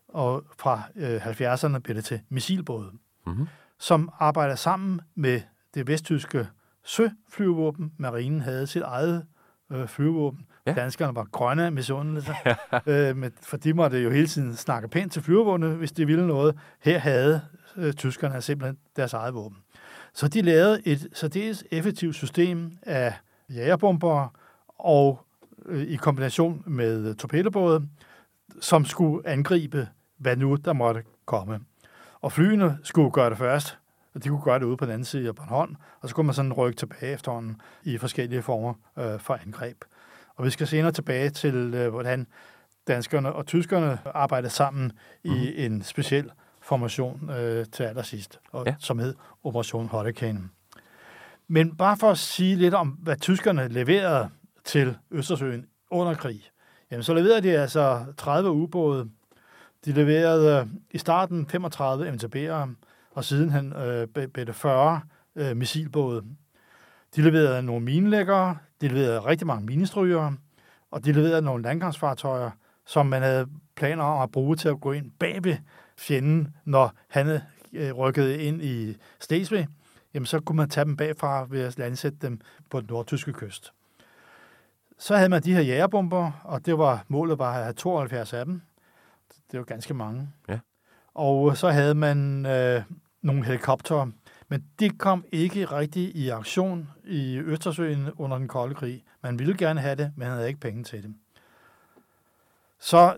[0.07, 2.91] Og fra øh, 70'erne blev det til missilbåde,
[3.25, 3.47] mm-hmm.
[3.79, 5.41] som arbejder sammen med
[5.73, 6.47] det vesttyske
[6.83, 7.93] søflyvåben.
[7.97, 9.25] Marinen havde sit eget
[9.71, 10.45] øh, flyvåben.
[10.65, 10.73] Ja.
[10.73, 12.33] Danskerne var grønne af misundelse,
[12.87, 16.27] øh, men, for de måtte jo hele tiden snakke pænt til flyvåbene, hvis de ville
[16.27, 16.55] noget.
[16.79, 17.41] Her havde
[17.75, 19.57] øh, tyskerne simpelthen deres eget våben.
[20.13, 23.13] Så de lavede et særdeles effektivt system af
[23.49, 24.33] jagerbomber
[24.79, 25.25] og
[25.65, 27.87] øh, i kombination med torpedobåde,
[28.61, 31.59] som skulle angribe, hvad nu der måtte komme.
[32.21, 33.77] Og flyene skulle gøre det først,
[34.15, 36.25] og de kunne gøre det ude på den anden side af Bornholm, og så kunne
[36.25, 39.77] man sådan rykke tilbage efterhånden i forskellige former øh, for angreb.
[40.35, 42.27] Og vi skal senere tilbage til, øh, hvordan
[42.87, 45.39] danskerne og tyskerne arbejdede sammen mm-hmm.
[45.39, 45.73] i mhm.
[45.73, 48.75] en speciel formation øh, til allersidst, og, ja.
[48.79, 50.49] som hed Operation Hurricane.
[51.47, 54.29] Men bare for at sige lidt om, hvad tyskerne leverede
[54.65, 56.41] til Østersøen under krig,
[56.91, 59.09] jamen så leverede de altså 30 ubåde.
[59.85, 62.69] De leverede øh, i starten 35 MTB'ere,
[63.19, 65.01] og sidenhen øh, blev det 40
[65.35, 66.23] øh, missilbåde.
[67.15, 70.35] De leverede nogle minelæggere, de leverede rigtig mange minestrygere,
[70.91, 72.51] og de leverede nogle landgangsfartøjer,
[72.85, 75.57] som man havde planer om at bruge til at gå ind bag ved
[75.97, 77.41] fjenden, når han
[77.73, 79.67] øh, rykkede ind i Stesvig,
[80.13, 83.73] jamen så kunne man tage dem bagfra ved at landsætte dem på den nordtyske kyst.
[84.97, 88.45] Så havde man de her jægerbomber, og det var målet var at have 72 af
[88.45, 88.61] dem.
[89.51, 90.29] Det var ganske mange.
[90.49, 90.59] Ja.
[91.13, 92.83] Og så havde man øh,
[93.21, 94.11] nogle helikoptere,
[94.47, 99.03] men de kom ikke rigtig i aktion i Østersøen under den kolde krig.
[99.23, 101.13] Man ville gerne have det, men man havde ikke penge til det.
[102.79, 103.15] Så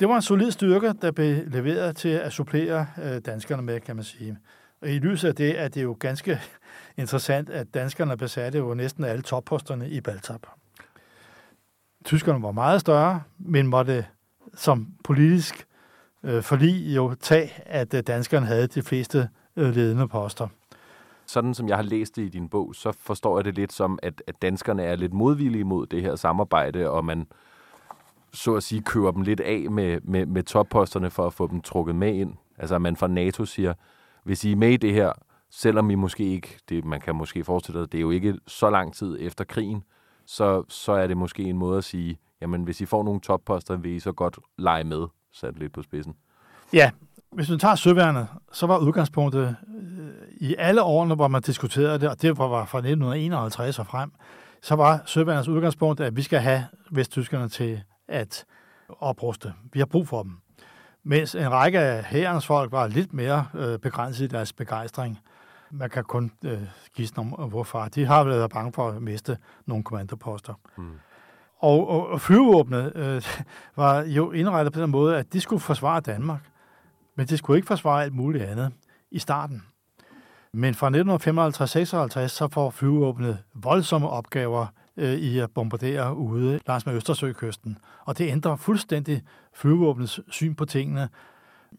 [0.00, 3.96] det var en solid styrke, der blev leveret til at supplere øh, danskerne med, kan
[3.96, 4.38] man sige.
[4.80, 6.40] Og i lyset af det er det jo ganske
[6.96, 10.46] interessant, at danskerne besatte jo næsten alle topposterne i Baltab.
[12.04, 14.06] Tyskerne var meget større, men måtte
[14.54, 15.66] som politisk
[16.24, 20.48] øh, forlig jo tage, at øh, danskerne havde de fleste øh, ledende poster.
[21.26, 23.98] Sådan som jeg har læst det i din bog, så forstår jeg det lidt som,
[24.02, 27.26] at, at danskerne er lidt modvillige mod det her samarbejde, og man
[28.32, 31.60] så at sige køber dem lidt af med, med, med topposterne for at få dem
[31.60, 32.34] trukket med ind.
[32.58, 33.74] Altså at man fra NATO siger,
[34.24, 35.12] hvis I er med i det her,
[35.50, 38.70] selvom I måske ikke, det, man kan måske forestille sig, det er jo ikke så
[38.70, 39.82] lang tid efter krigen,
[40.26, 43.76] så, så er det måske en måde at sige, jamen hvis I får nogle topposter,
[43.76, 46.14] vil I så godt lege med, sat lidt på spidsen.
[46.72, 46.90] Ja,
[47.32, 50.08] hvis man tager søværnet, så var udgangspunktet øh,
[50.40, 54.12] i alle årene, hvor man diskuterede det, og det var fra 1951 og frem,
[54.62, 58.44] så var søværnets udgangspunkt, at vi skal have vesttyskerne til at
[58.88, 59.52] opruste.
[59.72, 60.32] Vi har brug for dem.
[61.02, 65.18] Mens en række af herrens folk var lidt mere øh, begrænset i deres begejstring.
[65.70, 66.62] Man kan kun øh,
[66.94, 67.84] gisne om, hvorfor.
[67.84, 70.54] De har været bange for at miste nogle kommandoposter.
[70.76, 70.92] Mm.
[71.58, 73.22] Og, og, og flyvåbnet øh,
[73.76, 76.50] var jo indrettet på den måde, at de skulle forsvare Danmark.
[77.16, 78.72] Men de skulle ikke forsvare alt muligt andet
[79.10, 79.62] i starten.
[80.52, 80.90] Men fra
[82.24, 87.78] 1955-56 så får flyvåbnet voldsomme opgaver øh, i at bombardere ude langs med Østersøkysten.
[88.04, 89.22] Og det ændrer fuldstændig
[89.54, 91.08] flyvåbnets syn på tingene.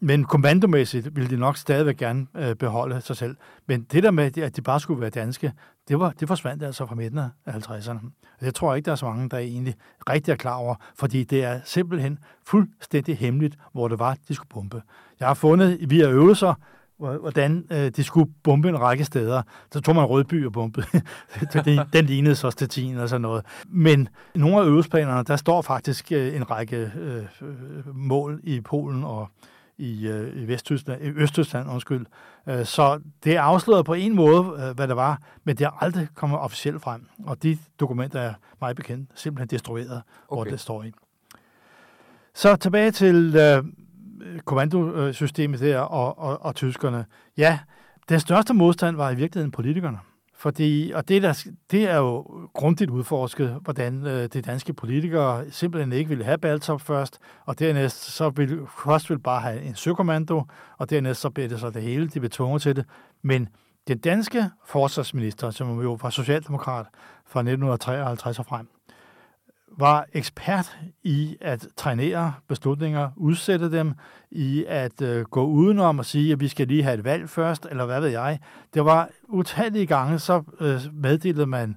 [0.00, 3.36] Men kommandomæssigt ville de nok stadigvæk gerne øh, beholde sig selv.
[3.66, 5.52] Men det der med, at de bare skulle være danske,
[5.88, 8.10] det, var, det forsvandt altså fra midten af 50'erne.
[8.40, 9.74] Det tror jeg ikke, der er så mange, der egentlig
[10.10, 14.48] rigtig er klar over, fordi det er simpelthen fuldstændig hemmeligt, hvor det var, de skulle
[14.48, 14.82] bombe.
[15.20, 16.54] Jeg har fundet via øvelser,
[16.96, 19.42] hvordan øh, de skulle bombe en række steder.
[19.72, 20.86] Så tog man Rødby og bombede.
[21.64, 23.44] den, den lignede så Stettin og sådan noget.
[23.68, 28.60] Men i nogle af øvelsesplanerne, der står faktisk øh, en række øh, øh mål i
[28.60, 29.28] Polen og
[29.78, 32.06] i, øh, i Vesttyskland, i Østtyskland, undskyld.
[32.48, 35.82] Øh, så det er afsløret på en måde, øh, hvad det var, men det er
[35.84, 37.06] aldrig kommet officielt frem.
[37.24, 40.36] Og de dokumenter er meget bekendt simpelthen destrueret, okay.
[40.36, 40.92] hvor det står i.
[42.34, 43.64] Så tilbage til øh,
[44.44, 47.04] kommandosystemet der og, og, og tyskerne.
[47.36, 47.58] Ja,
[48.08, 49.98] den største modstand var i virkeligheden politikerne.
[50.38, 52.20] Fordi, og det, der, det er jo
[52.54, 58.04] grundigt udforsket, hvordan øh, de danske politikere simpelthen ikke ville have Baltop først, og dernæst
[58.04, 60.42] så ville først ville bare have en søkommando,
[60.78, 62.84] og dernæst så blev det så det hele, de blev tvunget til det.
[63.22, 63.48] Men
[63.88, 66.86] den danske forsvarsminister, som jo var socialdemokrat
[67.26, 68.68] fra 1953 og frem,
[69.78, 73.94] var ekspert i at trænere beslutninger, udsætte dem,
[74.30, 77.66] i at øh, gå udenom og sige, at vi skal lige have et valg først,
[77.70, 78.38] eller hvad ved jeg.
[78.74, 81.76] Det var utallige gange, så øh, meddelede man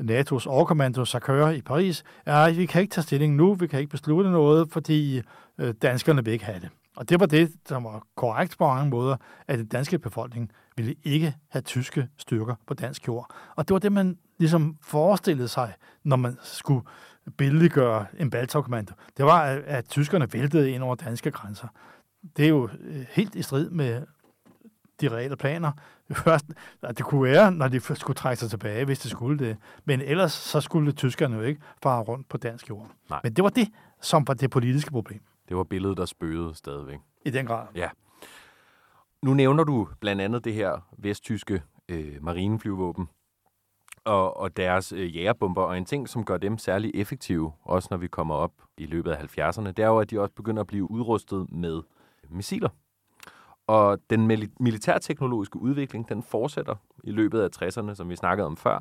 [0.00, 3.90] NATO's overkommando Sakør i Paris, at vi kan ikke tage stilling nu, vi kan ikke
[3.90, 5.22] beslutte noget, fordi
[5.58, 6.68] øh, danskerne vil ikke have det.
[6.96, 9.16] Og det var det, som var korrekt på mange måder,
[9.48, 13.30] at den danske befolkning ville ikke have tyske styrker på dansk jord.
[13.56, 15.72] Og det var det, man ligesom forestillede sig,
[16.04, 16.82] når man skulle
[17.36, 18.94] billiggøre en Baltogkommando.
[19.16, 21.68] Det var, at, at tyskerne væltede ind over danske grænser.
[22.36, 24.02] Det er jo øh, helt i strid med
[25.00, 25.72] de reelle planer.
[26.12, 26.44] Først,
[26.82, 29.56] det kunne være, når de skulle trække sig tilbage, hvis de skulle det.
[29.84, 32.90] Men ellers så skulle tyskerne jo ikke fare rundt på dansk jord.
[33.10, 33.20] Nej.
[33.22, 33.68] Men det var det,
[34.00, 35.20] som var det politiske problem.
[35.48, 36.98] Det var billedet, der spøgede stadigvæk.
[37.24, 37.66] I den grad.
[37.74, 37.88] Ja.
[39.22, 43.08] Nu nævner du blandt andet det her vesttyske øh, marineflyvåben
[44.06, 47.98] og, og deres øh, jægerbomber, og en ting, som gør dem særlig effektive, også når
[47.98, 50.66] vi kommer op i løbet af 70'erne, det er jo, at de også begynder at
[50.66, 51.82] blive udrustet med
[52.30, 52.68] missiler.
[53.66, 58.56] Og den mil- militærteknologiske udvikling, den fortsætter i løbet af 60'erne, som vi snakkede om
[58.56, 58.80] før.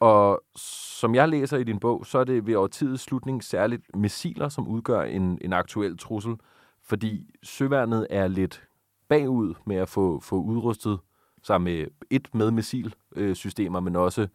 [0.00, 4.48] Og som jeg læser i din bog, så er det ved årtidets slutning særligt missiler,
[4.48, 6.36] som udgør en, en aktuel trussel,
[6.82, 8.62] fordi søværnet er lidt
[9.08, 10.98] bagud med at få, få udrustet
[11.42, 14.26] sammen med et med missilsystemer, men også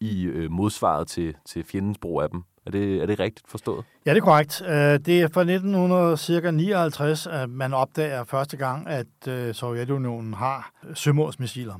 [0.00, 2.42] i øh, modsvaret til, til fjendens brug af dem.
[2.66, 3.84] Er det, er det rigtigt forstået?
[4.06, 4.62] Ja, det er korrekt.
[4.62, 11.74] Øh, det er fra 1959, at man opdager første gang, at øh, Sovjetunionen har sømålsmissiler.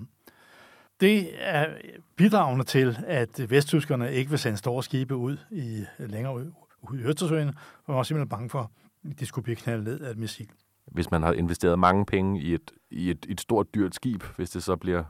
[1.01, 1.67] Det er
[2.17, 6.53] bidragende til, at vesttyskerne ikke vil sende store skibe ud i længere ud,
[6.95, 7.53] i Østersøen,
[7.85, 8.71] for man var simpelthen bange for,
[9.11, 10.49] at de skulle blive knaldet ned af et missil.
[10.87, 14.51] Hvis man har investeret mange penge i et, i et, et stort dyrt skib, hvis
[14.51, 15.05] det så bliver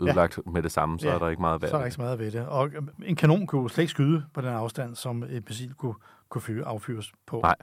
[0.00, 0.50] ødelagt ja.
[0.50, 1.70] med det samme, så Ja, er der ikke meget værd.
[1.70, 2.46] Så er der ikke så meget ved det.
[2.46, 5.94] Og øh, en kanon kunne slet ikke skyde på den afstand, som et missil kunne,
[6.28, 7.40] kunne fyre, affyres på.
[7.40, 7.54] Nej.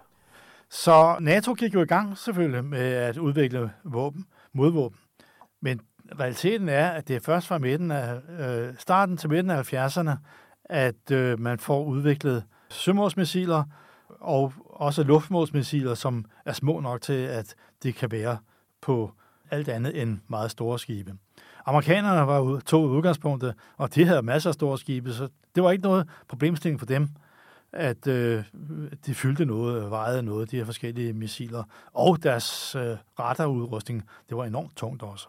[0.70, 4.98] Så NATO gik jo i gang selvfølgelig med at udvikle våben, modvåben.
[5.62, 5.80] Men
[6.20, 10.12] realiteten er, at det er først fra midten af, øh, starten til midten af 70'erne,
[10.66, 13.64] at øh, man får udviklet sømålsmissiler
[14.22, 18.38] og også luftmålsmissiler, som er små nok til, at de kan være
[18.82, 19.12] på
[19.52, 21.14] alt andet end meget store skibe.
[21.66, 25.72] Amerikanerne var ude, tog udgangspunktet, og de havde masser af store skibe, så det var
[25.72, 27.10] ikke noget problemstilling for dem,
[27.74, 28.44] at øh,
[29.06, 34.46] de fyldte noget, vejede noget, de her forskellige missiler, og deres øh, radarudrustning, det var
[34.46, 35.28] enormt tungt også.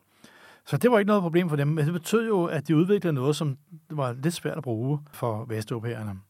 [0.65, 3.13] Så det var ikke noget problem for dem, men det betød jo, at de udviklede
[3.13, 3.59] noget, som
[3.91, 6.21] var lidt svært at bruge for vesteuropæerne.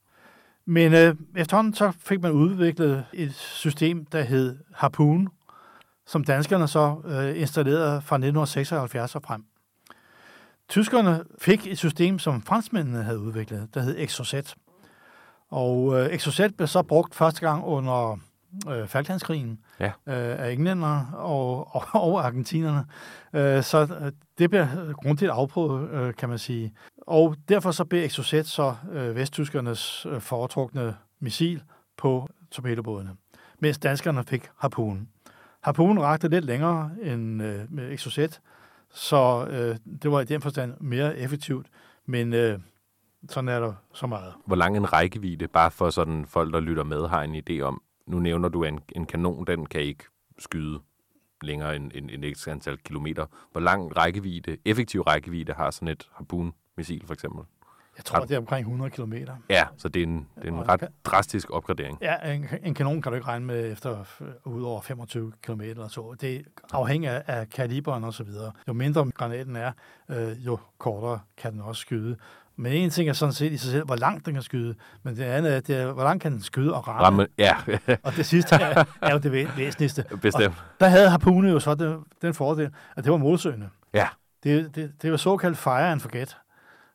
[0.64, 5.28] Men øh, efterhånden så fik man udviklet et system, der hed Harpoon,
[6.06, 9.44] som danskerne så øh, installerede fra 1976 og frem.
[10.68, 14.54] Tyskerne fik et system, som franskmændene havde udviklet, der hed Exocet.
[15.50, 18.18] Og øh, Exocet blev så brugt første gang under
[18.68, 19.86] øh, Falklandskrigen Ja.
[19.86, 19.92] øh,
[20.46, 22.84] af englænder og, og, og argentinerne.
[23.32, 26.74] Øh, så øh, det bliver grundigt afprøvet, øh, kan man sige.
[27.06, 31.62] Og derfor så blev Exocet så øh, vesttyskernes øh, foretrukne missil
[31.96, 33.10] på torpedobådene,
[33.60, 35.08] mens danskerne fik Harpoon.
[35.62, 38.40] Harpoon rakte lidt længere end øh, med Exocet,
[38.90, 41.66] så øh, det var i den forstand mere effektivt,
[42.06, 42.58] men øh,
[43.28, 44.32] sådan er der så meget.
[44.46, 47.82] Hvor lang en rækkevidde, bare for sådan folk, der lytter med, har en idé om,
[48.12, 50.04] nu nævner du en, en kanon, den kan ikke
[50.38, 50.80] skyde
[51.42, 53.26] længere end, end, end et antal kilometer.
[53.52, 57.44] Hvor lang rækkevidde, effektiv rækkevidde har sådan et harpoon-missil for eksempel?
[57.96, 59.34] Jeg tror, det er omkring 100 kilometer.
[59.50, 61.98] Ja, så det er en, det er en Og- ret drastisk opgradering.
[62.00, 65.60] Ja, en, en kanon kan du ikke regne med efter øh, ud over 25 km
[65.60, 66.14] eller så.
[66.20, 68.52] Det afhænger af, kaliberen og så videre.
[68.68, 69.72] Jo mindre granaten er,
[70.08, 72.16] øh, jo kortere kan den også skyde.
[72.56, 75.16] Men en ting er sådan set i sig selv, hvor langt den kan skyde, men
[75.16, 77.02] det andet er, det er hvor langt kan den skyde og ramme.
[77.02, 77.56] Ramme, ja,
[78.04, 80.04] Og det sidste er, er jo det væ- væsentligste.
[80.22, 80.54] bestemt.
[80.80, 83.68] Der havde Harpune jo så den, den fordel, at det var målsøgende.
[83.94, 84.08] Ja,
[84.44, 86.36] Det, det, det var såkaldt fire and forget.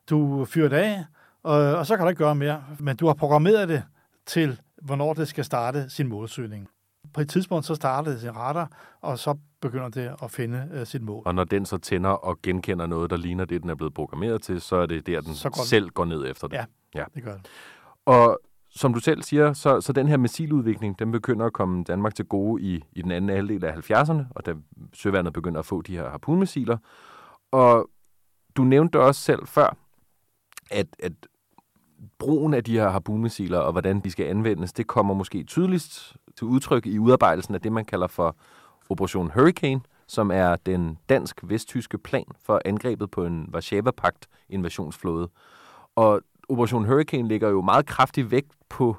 [0.10, 1.04] Du fyrer det af,
[1.44, 2.64] og, og så kan du ikke gøre mere.
[2.80, 3.84] Men du har programmeret det
[4.26, 6.68] til, hvornår det skal starte sin målsøgning.
[7.14, 10.88] På et tidspunkt så starter det sin radar, og så begynder det at finde uh,
[10.88, 11.24] sit mål.
[11.26, 14.42] og når den så tænder og genkender noget, der ligner det, den er blevet programmeret
[14.42, 16.56] til, så er det der, den Så går den- selv går ned efter det.
[16.58, 16.66] Ja.
[16.96, 17.04] ja.
[17.16, 17.48] Det gør det.
[18.06, 18.40] Og
[18.70, 22.26] som du selv siger, så, så den her missiludvikling, den begynder at komme Danmark til
[22.26, 24.54] gode i, i den anden halvdel af 70'erne, og da
[24.94, 26.78] søværnet begynder at få de her harpunmissiler.
[27.52, 27.90] Og
[28.58, 29.78] du nævnte også selv før,
[30.72, 31.14] at, at
[32.18, 36.48] brugen af de her harpunmissiler og hvordan de skal anvendes, det kommer måske tydeligst til
[36.48, 38.36] udtryk i udarbejdelsen af det, man kalder for
[38.90, 45.30] Operation Hurricane, som er den dansk-vesttyske plan for angrebet på en Varsava-pagt invasionsflåde.
[45.96, 48.96] Og Operation Hurricane ligger jo meget kraftig vægt på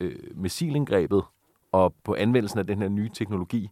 [0.00, 1.22] øh, missilindgrebet
[1.72, 3.70] og på anvendelsen af den her nye teknologi.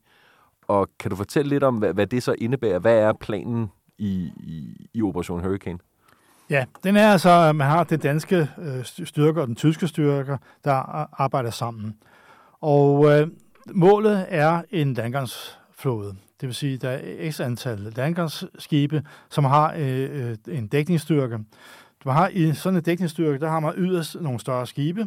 [0.63, 2.79] Og kan du fortælle lidt om, hvad, hvad det så indebærer?
[2.79, 5.79] Hvad er planen i, i, i Operation Hurricane?
[6.51, 10.37] Ja, den er altså, at man har det danske øh, styrker og den tyske styrker,
[10.65, 10.73] der
[11.21, 11.97] arbejder sammen.
[12.61, 13.29] Og øh,
[13.73, 16.15] målet er en landgangsflåde.
[16.41, 21.39] Det vil sige, at der er x antal landgangsskibe, som har øh, øh, en dækningsstyrke.
[22.05, 25.07] Du har i sådan en dækningsstyrke, der har man yderst nogle større skibe,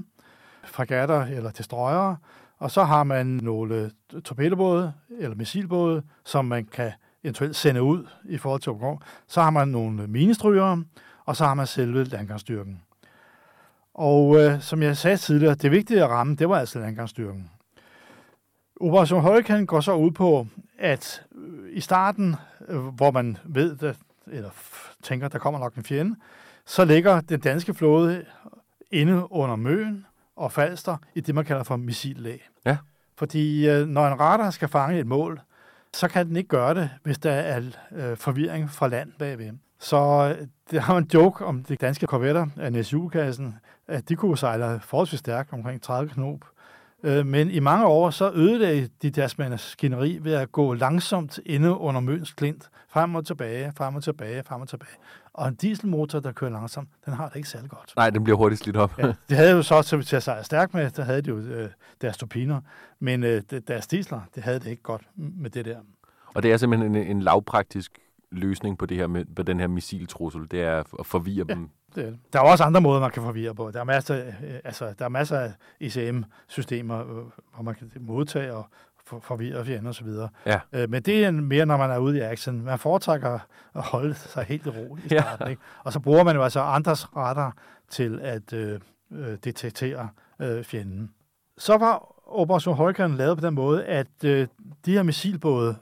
[0.63, 2.17] fregatter eller destroyere,
[2.59, 3.91] og så har man nogle
[4.25, 6.91] torpedobåde eller missilbåde, som man kan
[7.23, 9.01] eventuelt sende ud i forhold til opgård.
[9.27, 10.83] Så har man nogle minestrygere,
[11.26, 12.82] og så har man selve landgangsstyrken.
[13.93, 17.49] Og øh, som jeg sagde tidligere, det vigtige at ramme, det var altså landgangsstyrken.
[18.82, 20.47] Operation Hurricane går så ud på,
[20.80, 22.36] at øh, i starten,
[22.67, 23.97] øh, hvor man ved, at,
[24.28, 24.49] eller
[25.03, 26.15] tænker, der kommer nok en fjende,
[26.65, 28.26] så ligger den danske flåde
[28.91, 30.05] inde under Møen
[30.36, 32.49] og Falster i det, man kalder for missillæg.
[32.65, 32.78] Ja.
[33.17, 35.41] Fordi øh, når en radar skal fange et mål,
[35.93, 37.61] så kan den ikke gøre det, hvis der er
[37.91, 39.51] øh, forvirring fra land bagved.
[39.84, 43.55] Så øh, det har en joke om de danske korvetter af NSU-kassen,
[43.88, 46.39] at de kunne sejle forholdsvis stærkt omkring 30 knop.
[47.03, 51.77] Øh, men i mange år så ødelagde de deres maskineri ved at gå langsomt inde
[51.77, 54.95] under Møns klint, frem og tilbage, frem og tilbage, frem og tilbage.
[55.34, 57.93] Og en dieselmotor, der kører langsomt, den har det ikke særlig godt.
[57.95, 58.99] Nej, den bliver hurtigt slidt op.
[58.99, 61.69] ja, det havde jo så til at sejle stærkt med, der havde de jo øh,
[62.01, 62.61] deres turbiner,
[62.99, 65.77] men øh, deres diesler, det havde det ikke godt med det der.
[66.36, 67.99] Og det er simpelthen en, en lavpraktisk
[68.34, 71.53] løsning på, det her med, på den her missiltrussel, det er at forvirre ja.
[71.53, 72.19] dem det er det.
[72.34, 73.71] Der er også andre måder, man kan forvirre på.
[73.71, 77.07] Der er masser, øh, altså, der er masser af ICM-systemer, øh,
[77.55, 78.67] hvor man kan modtage og
[79.21, 80.07] forvirre fjender osv.
[80.45, 80.59] Ja.
[80.73, 82.61] Øh, men det er mere, når man er ude i action.
[82.61, 83.39] Man foretrækker
[83.75, 85.45] at holde sig helt i ro i starten.
[85.45, 85.49] Ja.
[85.49, 85.61] Ikke?
[85.84, 87.57] Og så bruger man jo altså andres radar
[87.89, 88.79] til at øh,
[89.43, 90.09] detektere
[90.41, 91.11] øh, fjenden.
[91.57, 94.47] Så var Operation Hurricane lavet på den måde, at øh,
[94.86, 95.75] de her missilbåde,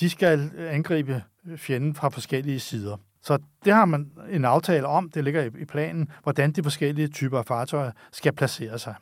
[0.00, 1.22] de skal angribe
[1.56, 2.96] fjenden fra forskellige sider.
[3.22, 7.38] Så det har man en aftale om, det ligger i planen, hvordan de forskellige typer
[7.38, 8.94] af fartøjer skal placere sig.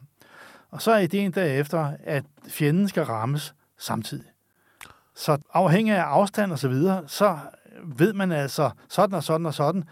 [0.70, 4.26] Og så er ideen derefter, at fjenden skal rammes samtidig.
[5.14, 7.38] Så afhængig af afstand og så videre, så
[7.84, 9.84] ved man altså sådan og sådan og sådan,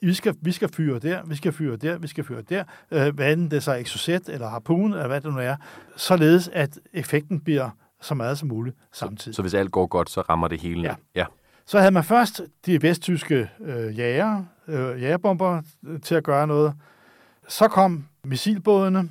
[0.00, 3.14] vi skal, vi skal fyre der, vi skal fyre der, vi skal fyre der, øh,
[3.14, 5.56] hvad enten det er så exocet eller harpun, eller hvad det nu er,
[5.96, 9.34] således at effekten bliver så meget som muligt samtidig.
[9.34, 10.82] Så, så hvis alt går godt, så rammer det hele?
[10.82, 10.94] Ja.
[11.14, 11.24] ja.
[11.66, 16.74] Så havde man først de vesttyske øh, jæger, øh, jægerbomber øh, til at gøre noget.
[17.48, 19.10] Så kom missilbådene,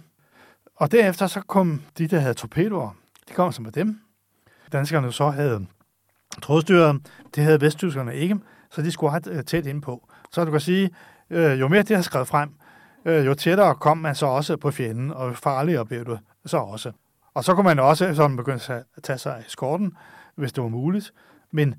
[0.76, 2.96] og derefter så kom de, der havde torpedoer.
[3.30, 4.00] De kom som med dem.
[4.72, 5.66] Danskerne så havde
[6.42, 7.02] trådstyret.
[7.36, 8.40] Det havde vesttyskerne ikke,
[8.72, 10.08] så de skulle ret øh, tæt ind på.
[10.32, 10.90] Så du kan sige,
[11.30, 12.50] øh, jo mere det har skrevet frem,
[13.06, 16.92] øh, jo tættere kom man så også på fjenden, og farligere blev det så også.
[17.36, 19.94] Og så kunne man også sådan begynde at tage sig af skorten,
[20.36, 21.14] hvis det var muligt.
[21.52, 21.76] Men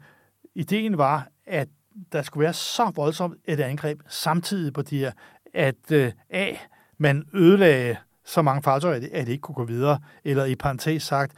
[0.54, 1.68] ideen var, at
[2.12, 5.12] der skulle være så voldsomt et angreb samtidig på de her,
[5.54, 6.52] at øh, A,
[6.98, 11.32] man ødelagde så mange fartøjer, at de ikke kunne gå videre, eller i parentes sagt,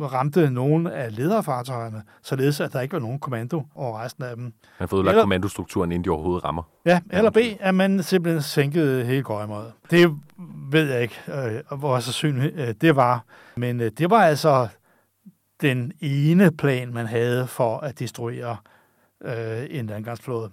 [0.00, 4.44] ramte nogen af lederfartøjerne, således at der ikke var nogen kommando over resten af dem.
[4.44, 6.62] Man har fået lagt kommandostrukturen, inden de overhovedet rammer.
[6.86, 9.72] Ja, eller B, at man simpelthen sænkede hele gøjmådet.
[9.90, 10.20] Det
[10.70, 13.24] ved jeg ikke, øh, hvor så synligt øh, det var.
[13.56, 14.68] Men øh, det var altså
[15.60, 18.56] den ene plan, man havde for at destruere
[19.24, 20.50] øh, en landgangsflåde.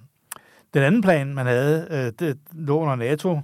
[0.73, 3.39] Den anden plan, man havde, øh, det lå under NATO,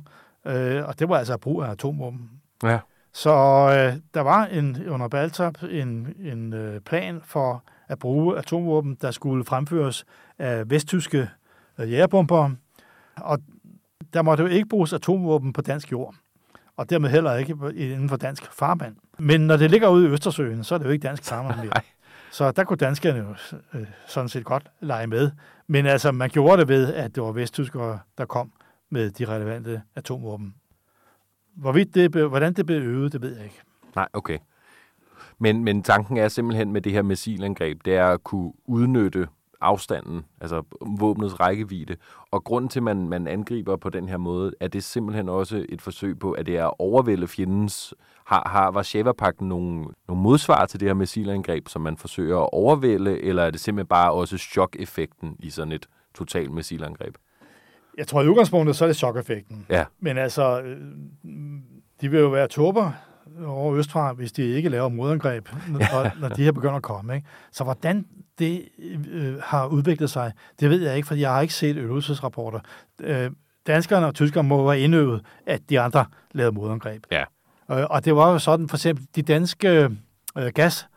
[0.45, 2.29] øh, og det var altså brug af atomvåben.
[2.63, 2.79] Ja.
[3.17, 8.97] Så øh, der var en, under Baltop en, en øh, plan for at bruge atomvåben,
[9.01, 10.05] der skulle fremføres
[10.39, 11.29] af vesttyske
[11.79, 12.51] øh, jægerbomber,
[13.17, 13.39] og
[14.13, 16.15] der måtte jo ikke bruges atomvåben på dansk jord
[16.77, 18.95] og dermed heller ikke inden for dansk farvand.
[19.17, 21.81] Men når det ligger ude i Østersøen, så er det jo ikke dansk farvand mere.
[22.31, 23.35] Så der kunne danskerne jo
[23.73, 25.31] øh, sådan set godt lege med.
[25.67, 28.51] Men altså, man gjorde det ved, at det var vesttyskere, der kom
[28.89, 30.53] med de relevante atomvåben.
[31.57, 33.61] Hvorvidt det, hvordan det blev øvet, det ved jeg ikke.
[33.95, 34.37] Nej, okay.
[35.39, 39.27] Men, men tanken er simpelthen med det her missilangreb, det er at kunne udnytte
[39.61, 40.63] afstanden, altså
[40.99, 41.95] våbnets rækkevidde.
[42.31, 45.65] Og grunden til, at man, man angriber på den her måde, er det simpelthen også
[45.69, 47.93] et forsøg på, at det er at overvælde fjendens...
[48.25, 53.21] Har, har Varsava-pakten nogle, nogle modsvar til det her missilangreb, som man forsøger at overvælde,
[53.21, 55.85] eller er det simpelthen bare også chok-effekten i sådan et
[56.15, 57.15] totalt missilangreb?
[57.97, 59.65] Jeg tror, i udgangspunktet så er det chok-effekten.
[59.69, 59.85] Ja.
[59.99, 60.77] Men altså, øh,
[62.01, 62.91] de vil jo være turber,
[63.45, 67.15] over Østfra, hvis de ikke laver modangreb, når, når de her begynder at komme.
[67.15, 67.27] Ikke?
[67.51, 68.05] Så hvordan
[68.39, 68.69] det
[69.11, 72.59] øh, har udviklet sig, det ved jeg ikke, for jeg har ikke set øvelsesrapporter.
[73.01, 73.31] Øh,
[73.67, 77.03] danskerne og tyskerne må være indøvet, at de andre lavede modangreb.
[77.11, 77.23] Ja.
[77.71, 79.89] Øh, og det var jo sådan, for eksempel de danske
[80.37, 80.87] øh, gas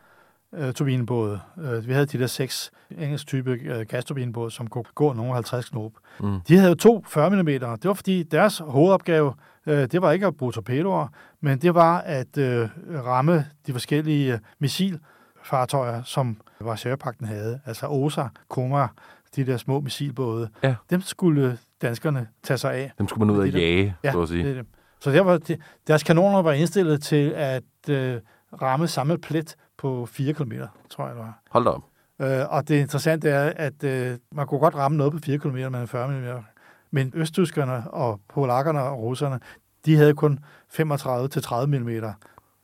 [0.54, 1.40] øh, turbinebåde.
[1.58, 5.68] Øh, vi havde de der seks engelsk type øh, gasturbinebåde, som kunne gå nogle 50
[5.68, 5.92] knop.
[6.20, 6.40] Mm.
[6.48, 7.46] De havde jo to 40 mm.
[7.46, 9.34] Det var fordi deres hovedopgave,
[9.66, 11.08] øh, det var ikke at bruge torpedoer,
[11.40, 12.68] men det var at øh,
[13.04, 17.60] ramme de forskellige øh, missilfartøjer, som Varsjøpakten havde.
[17.66, 18.88] Altså OSA, Koma,
[19.36, 20.48] de der små missilbåde.
[20.62, 20.74] Ja.
[20.90, 22.92] Dem skulle danskerne tage sig af.
[22.98, 24.44] Dem skulle man ud at jage, ja, så at sige.
[24.44, 24.66] Det, det.
[25.00, 28.20] Så der var, de, deres kanoner var indstillet til at øh,
[28.62, 30.52] ramme samme plet på 4 km,
[30.90, 31.40] tror jeg det var.
[31.50, 31.82] Hold da op.
[32.20, 35.56] Øh, og det interessante er, at øh, man kunne godt ramme noget på 4 km
[35.56, 36.44] med 40 mm.
[36.90, 39.40] Men østtyskerne og polakkerne og russerne,
[39.86, 40.38] de havde kun
[40.72, 42.04] 35-30 mm,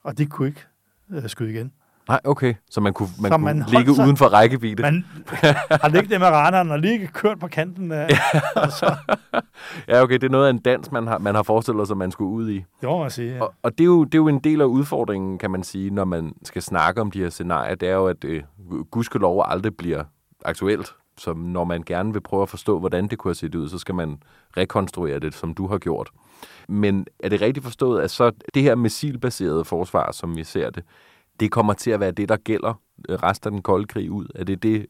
[0.03, 0.65] og de kunne ikke
[1.11, 1.73] øh, skyde igen.
[2.09, 2.55] Nej, okay.
[2.71, 4.83] Så man kunne, man så kunne man ligge sig, uden for rækkevidde.
[4.83, 5.05] Man
[5.83, 7.93] har ligget det med radaren og lige kørt på kanten.
[7.93, 8.09] Af,
[8.57, 8.95] og så.
[9.89, 10.15] ja, okay.
[10.15, 12.51] Det er noget af en dans, man har, man har forestillet sig, man skulle ud
[12.51, 12.65] i.
[12.83, 13.43] Må man sige, ja.
[13.43, 15.91] Og, og det, er jo, det er jo en del af udfordringen, kan man sige,
[15.91, 17.75] når man skal snakke om de her scenarier.
[17.75, 18.43] Det er jo, at øh,
[18.91, 20.05] gudskelov aldrig bliver
[20.45, 20.95] aktuelt.
[21.19, 23.79] Så når man gerne vil prøve at forstå, hvordan det kunne have set ud, så
[23.79, 24.19] skal man
[24.57, 26.11] rekonstruere det, som du har gjort.
[26.69, 30.85] Men er det rigtigt forstået, at så det her missilbaserede forsvar, som vi ser det,
[31.41, 34.27] det kommer til at være det, der gælder øh, resten af den kolde krig ud?
[34.35, 34.87] Er det det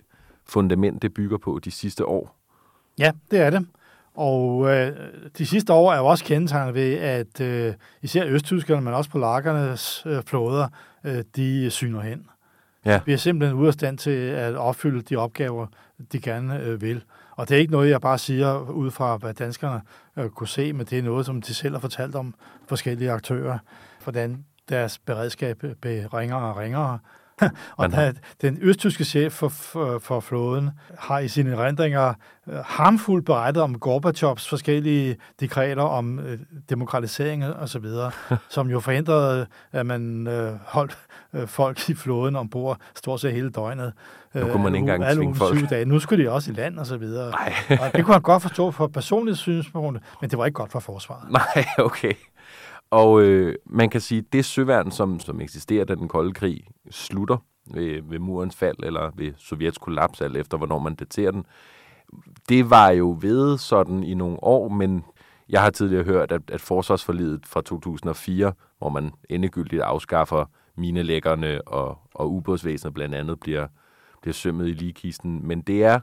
[0.47, 2.36] fundament, det bygger på de sidste år?
[2.99, 3.66] Ja, det er det.
[4.14, 4.92] Og øh,
[5.38, 10.03] de sidste år er jo også kendetegnet ved, at øh, især østtyskerne, men også polakkernes
[10.07, 10.68] øh, flåder,
[11.05, 12.26] øh, de syner hen.
[12.84, 13.01] Ja.
[13.07, 15.66] Vi er simpelthen ude af stand til at opfylde de opgaver,
[16.12, 17.03] de gerne øh, vil.
[17.30, 19.80] Og det er ikke noget, jeg bare siger ud fra, hvad danskerne
[20.16, 22.34] øh, kunne se, men det er noget, som de selv har fortalt om
[22.68, 23.59] forskellige aktører,
[24.05, 26.98] hvordan deres beredskab blev ringere og ringere.
[27.76, 28.12] og da,
[28.42, 32.14] den østtyske chef for, for, for flåden har i sine erindringer
[32.46, 36.24] uh, harmfuldt berettet om Gorbachevs forskellige dekreter om uh,
[36.70, 38.10] demokratisering og så videre,
[38.48, 40.98] som jo forhindrede, at man uh, holdt
[41.32, 43.92] uh, folk i flåden ombord stort set hele døgnet.
[44.34, 45.70] Nu kunne man ikke engang tvinge folk.
[45.70, 45.84] Dage.
[45.84, 47.32] Nu skulle de også i land og så videre.
[47.80, 50.80] og det kunne han godt forstå for personligt synspunkt, men det var ikke godt for
[50.80, 51.30] forsvaret.
[51.54, 52.12] Nej, okay.
[52.91, 56.66] Og øh, man kan sige, at det søværn, som, som eksisterer, da den kolde krig
[56.91, 57.37] slutter
[57.74, 61.47] ved, ved murens fald, eller ved Sovjets kollaps, alt efter hvornår man daterer den,
[62.49, 65.05] det var jo ved sådan i nogle år, men
[65.49, 70.45] jeg har tidligere hørt, at, at forsvarsforlidet fra 2004, hvor man endegyldigt afskaffer
[70.76, 73.66] minelæggerne og, og ubådsvæsenet blandt andet, bliver,
[74.22, 75.47] bliver sømmet i ligekisten.
[75.47, 76.01] Men det er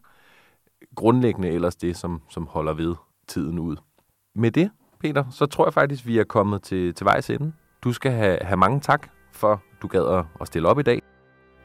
[0.95, 2.95] grundlæggende ellers det, som, som holder ved
[3.27, 3.75] tiden ud.
[4.35, 4.71] Med det,
[5.03, 7.53] Peter, så tror jeg faktisk, vi er kommet til, til vejs ende.
[7.83, 11.01] Du skal have, have mange tak for, du gad at stille op i dag.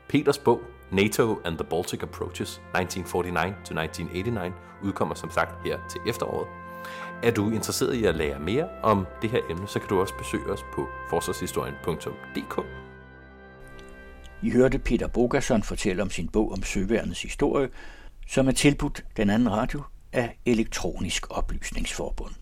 [0.09, 0.61] Peters bog,
[0.93, 4.53] NATO and the Baltic Approaches 1949-1989,
[4.84, 6.47] udkommer som sagt her til efteråret.
[7.22, 10.14] Er du interesseret i at lære mere om det her emne, så kan du også
[10.18, 12.66] besøge os på forsvarshistorien.dk.
[14.43, 17.68] I hørte Peter Bogason fortælle om sin bog om søværnets historie,
[18.28, 19.82] som er tilbudt den anden radio
[20.12, 22.34] af Elektronisk Oplysningsforbund.